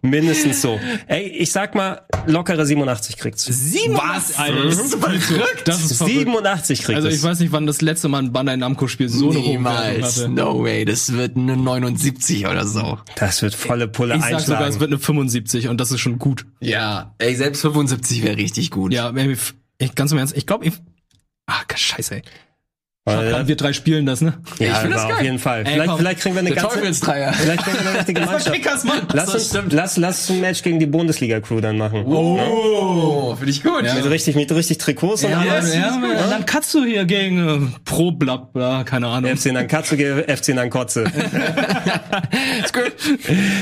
[0.01, 0.79] Mindestens so.
[1.07, 3.49] Ey, ich sag mal, lockere 87 kriegt's.
[3.49, 4.37] Was?
[4.37, 5.67] Alter, das ist verrückt.
[5.67, 6.15] Das ist verrückt.
[6.19, 9.31] 87 kriegt Also ich weiß nicht, wann das letzte Mal ein Bandai Namco Spiel so
[9.31, 10.17] eine hohe Wertung Niemals.
[10.19, 10.29] hatte.
[10.29, 10.85] No way.
[10.85, 12.99] Das wird eine 79 oder so.
[13.15, 14.79] Das wird volle Pulle Ich sag sogar, es einschlagen.
[14.79, 16.45] wird eine 75 und das ist schon gut.
[16.59, 17.15] Ja.
[17.17, 18.93] Ey, selbst 75 wäre richtig gut.
[18.93, 19.13] Ja,
[19.79, 20.73] ich, ganz im Ernst, ich glaube, ich,
[21.47, 22.21] ah, scheiße, ey.
[23.15, 24.33] Weil- wir drei spielen das, ne?
[24.59, 25.25] ja, find das aber auf geil.
[25.25, 25.59] jeden Fall.
[25.65, 25.97] Ey, vielleicht, komm.
[25.99, 27.33] vielleicht kriegen wir eine ganze, Teufelsdreier.
[27.33, 28.85] vielleicht kriegen wir eine richtige Mannschaft.
[28.85, 29.01] Mann.
[29.13, 29.73] Lass Das uns, stimmt.
[29.73, 32.03] lass, lass ein Match gegen die Bundesliga-Crew dann machen.
[32.05, 33.83] Oh, finde ich gut.
[33.83, 35.73] Mit richtig, mit richtig Trikots und Ja, alles.
[35.73, 39.35] ja, und dann kannst du hier gegen äh, Pro bla bla, keine Ahnung.
[39.35, 41.03] FC Nankatsuge, FC Nankotze.
[42.63, 42.93] Ist gut.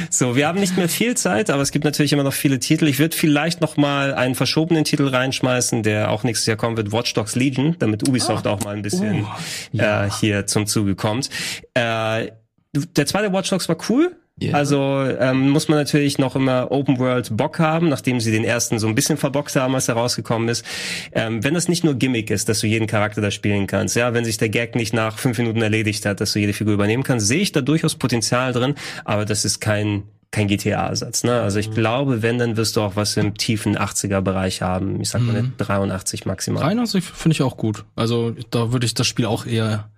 [0.09, 2.87] So, wir haben nicht mehr viel Zeit, aber es gibt natürlich immer noch viele Titel.
[2.87, 6.91] Ich würde vielleicht noch mal einen verschobenen Titel reinschmeißen, der auch nächstes Jahr kommen wird,
[6.91, 9.25] Watch Dogs Legion, damit Ubisoft auch mal ein bisschen
[9.73, 11.29] äh, hier zum Zuge kommt.
[11.73, 12.31] Äh,
[12.73, 14.15] der zweite Watch Dogs war cool.
[14.37, 14.53] Ja.
[14.53, 18.79] Also ähm, muss man natürlich noch immer Open World Bock haben, nachdem sie den ersten
[18.79, 20.65] so ein bisschen verbockt haben, als er rausgekommen ist.
[21.13, 24.13] Ähm, wenn das nicht nur Gimmick ist, dass du jeden Charakter da spielen kannst, ja,
[24.13, 27.03] wenn sich der Gag nicht nach fünf Minuten erledigt hat, dass du jede Figur übernehmen
[27.03, 28.75] kannst, sehe ich da durchaus Potenzial drin,
[29.05, 30.03] aber das ist kein
[30.35, 31.23] kein GTA-Ersatz.
[31.23, 31.41] Ne?
[31.41, 34.99] Also ich glaube, wenn, dann wirst du auch was im tiefen 80er-Bereich haben.
[34.99, 36.61] Ich sag mal eine 83 maximal.
[36.61, 37.85] 83 finde ich auch gut.
[37.95, 39.89] Also da würde ich das Spiel auch eher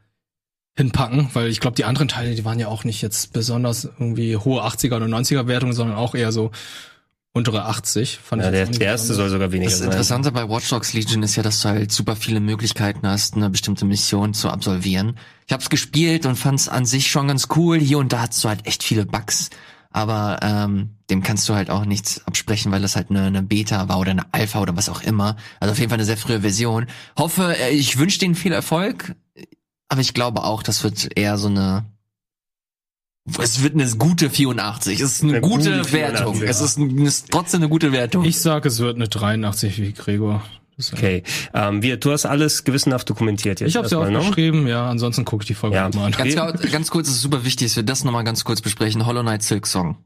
[0.76, 4.38] hinpacken, weil ich glaube, die anderen Teile, die waren ja auch nicht jetzt besonders irgendwie
[4.38, 6.52] hohe 80er oder 90er Wertungen, sondern auch eher so
[7.34, 8.20] untere 80.
[8.24, 9.88] Fand Ja, ich der, der erste soll sogar weniger Das sein.
[9.88, 13.50] Interessante bei Watch Dogs Legion ist ja, dass du halt super viele Möglichkeiten hast, eine
[13.50, 15.18] bestimmte Mission zu absolvieren.
[15.48, 17.80] Ich habe es gespielt und fand es an sich schon ganz cool.
[17.80, 19.50] Hier und da hast du halt echt viele Bugs.
[19.98, 23.90] Aber ähm, dem kannst du halt auch nichts absprechen, weil das halt eine, eine Beta
[23.90, 25.38] war oder eine Alpha oder was auch immer.
[25.60, 26.86] Also auf jeden Fall eine sehr frühe Version.
[27.18, 29.16] Hoffe, äh, ich wünsche denen viel Erfolg,
[29.90, 31.86] aber ich glaube auch, das wird eher so eine
[33.40, 35.00] es wird eine gute 84.
[35.00, 36.36] Es ist eine, Eine gute, gute Wertung.
[36.36, 36.66] 84, Es ja.
[36.66, 38.24] ist, ein, es ist trotzdem eine gute Wertung.
[38.24, 40.44] Ich sag, es wird eine 83 wie Gregor.
[40.94, 41.24] Okay,
[41.56, 43.70] ähm, wir, du hast alles gewissenhaft dokumentiert jetzt.
[43.70, 44.20] Ich habe ja ne?
[44.20, 45.90] aufgeschrieben, ja, ansonsten gucke ich die Folge Ja.
[45.94, 46.12] mal an.
[46.12, 46.36] Ganz,
[46.72, 49.06] ganz kurz, es ist super wichtig, dass wir das nochmal ganz kurz besprechen.
[49.06, 49.98] Hollow Knight Silk Song,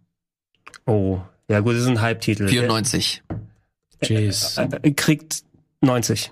[0.85, 1.19] Oh,
[1.49, 2.47] ja gut, das ist ein Hype-Titel.
[2.47, 3.23] 94.
[4.03, 4.55] Jeez.
[4.55, 5.43] Der, äh, kriegt
[5.81, 6.31] 90.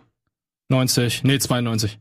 [0.69, 1.99] 90, nee, 92.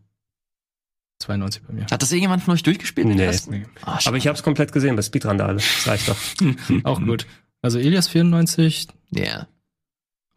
[1.20, 1.86] 92 bei mir.
[1.90, 3.08] Hat das irgendjemand von euch durchgespielt?
[3.08, 3.30] Nee.
[3.48, 3.66] Nee.
[3.82, 5.54] Ah, Aber ich habe es komplett gesehen bei Speedrandale.
[5.54, 6.16] Das reicht doch.
[6.84, 7.26] Auch gut.
[7.60, 9.48] Also Elias 94 Ja.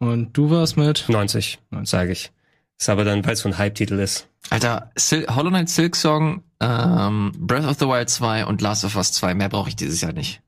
[0.02, 2.30] Und du warst mit 90, sage ich.
[2.78, 4.26] Ist aber dann, weil es so ein Hype-Titel ist.
[4.50, 8.96] Alter, Sil Hollow Knight Silk Song, ähm, Breath of the Wild 2 und Last of
[8.96, 9.34] Us 2.
[9.34, 10.40] Mehr brauche ich dieses Jahr nicht.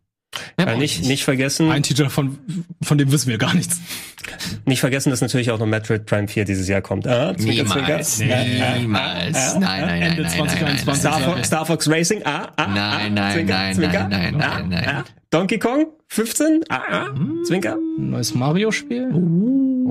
[0.57, 2.39] Mehr Äh, ich nicht, nicht vergessen, ein Titel von
[2.83, 3.81] von dem wissen wir gar nichts.
[4.67, 7.07] nicht vergessen, dass natürlich auch noch Metroid Prime 4 dieses Jahr kommt.
[7.07, 8.17] Ah, Zwinker, Niemals.
[8.17, 8.45] Zwinker.
[8.79, 9.37] Niemals.
[9.37, 10.87] Ah, ah, Nein, nein, nein, Ende nein, nein, 2021.
[10.87, 11.45] nein, Star, nein, Fox, nein.
[11.45, 14.89] Star Fox Racing, ah, ah, Nein, nein, Zwinker, nein, nein, nein, ah, nein, nein.
[14.89, 15.05] ah.
[15.31, 17.75] Donkey Kong 15, ah, ah, Zwinker.
[17.75, 19.11] Ein neues Mario-Spiel?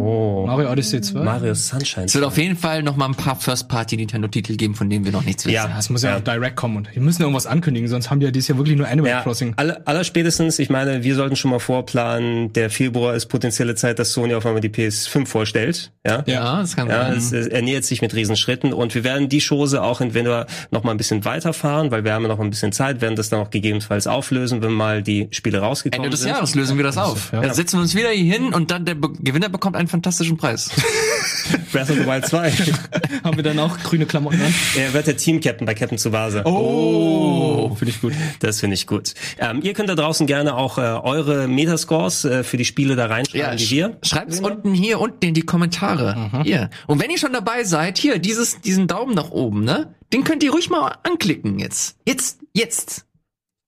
[0.03, 1.19] Oh, Mario Odyssey 2?
[1.23, 2.05] Mario Sunshine.
[2.05, 5.23] Es wird auf jeden Fall noch mal ein paar First-Party-Nintendo-Titel geben, von denen wir noch
[5.23, 5.55] nichts wissen.
[5.55, 5.75] Ja.
[5.77, 6.17] Es muss ja, Ja.
[6.17, 8.57] auch direkt kommen und die müssen ja irgendwas ankündigen, sonst haben die ja dieses Jahr
[8.57, 9.53] wirklich nur Animal Ja, Crossing.
[9.57, 13.99] aller, aller spätestens, ich meine, wir sollten schon mal vorplanen, der Februar ist potenzielle Zeit,
[13.99, 15.91] dass Sony auf einmal die PS5 vorstellt.
[16.05, 17.17] Ja, Ja, das kann Ja, sein.
[17.17, 20.91] es, es ernährt sich mit Riesenschritten und wir werden die Chose auch entweder noch mal
[20.91, 23.49] ein bisschen weiterfahren, weil wir haben ja noch ein bisschen Zeit, werden das dann auch
[23.49, 26.29] gegebenenfalls auflösen, wenn mal die Spiele rausgekommen Ende des sind.
[26.31, 27.31] Jahres lösen wir das auf.
[27.31, 27.41] ja.
[27.41, 30.37] Dann setzen wir uns wieder hier hin und dann der Be Gewinner bekommt einen fantastischen
[30.37, 30.71] Preis.
[31.71, 32.51] Breath of the Wild 2.
[33.23, 34.53] Haben wir dann auch grüne Klamotten an?
[34.75, 36.43] er wird der Team-Captain bei Captain Tsubasa.
[36.45, 38.13] Oh, finde ich gut.
[38.39, 39.13] Das finde ich gut.
[39.37, 43.05] Ähm, ihr könnt da draußen gerne auch äh, eure Metascores äh, für die Spiele da
[43.05, 43.97] reinschreiben, die wir.
[44.03, 46.31] Schreibt's unten hier unten in die Kommentare.
[46.43, 46.69] Hier.
[46.87, 49.93] Und wenn ihr schon dabei seid, hier, dieses, diesen Daumen nach oben, ne?
[50.11, 51.97] Den könnt ihr ruhig mal anklicken jetzt.
[52.07, 53.05] Jetzt, jetzt.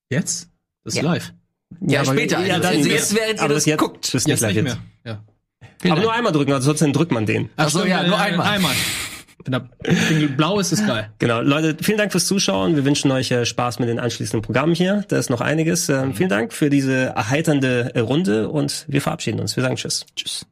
[0.09, 0.49] Jetzt?
[0.84, 1.11] Das ist Ja.
[1.11, 1.34] live.
[1.82, 2.39] Ja, aber- später.
[2.45, 4.05] ja, also, dann- also jetzt, während ihr aber das das jetzt- guckt.
[4.07, 4.78] Das ist Jetzt gleich nicht jetzt.
[5.03, 5.23] mehr.
[5.86, 5.94] Ja.
[5.94, 7.50] Aber nur einmal drücken, ansonsten drückt man den.
[7.58, 8.48] Ach so, ja, nur einmal.
[8.48, 8.74] Einmal.
[9.46, 9.70] Wenn da
[10.36, 11.12] blau ist, ist geil.
[11.20, 12.76] Genau, Leute, vielen Dank fürs Zuschauen.
[12.76, 15.06] Wir wünschen euch äh, Spaß mit den anschließenden Programmen hier.
[15.08, 15.88] Da ist noch einiges.
[15.88, 19.56] Ähm, vielen Dank für diese erheiternde äh, Runde und wir verabschieden uns.
[19.56, 20.08] Wir sagen Tschüss.
[20.16, 20.48] Tschüss.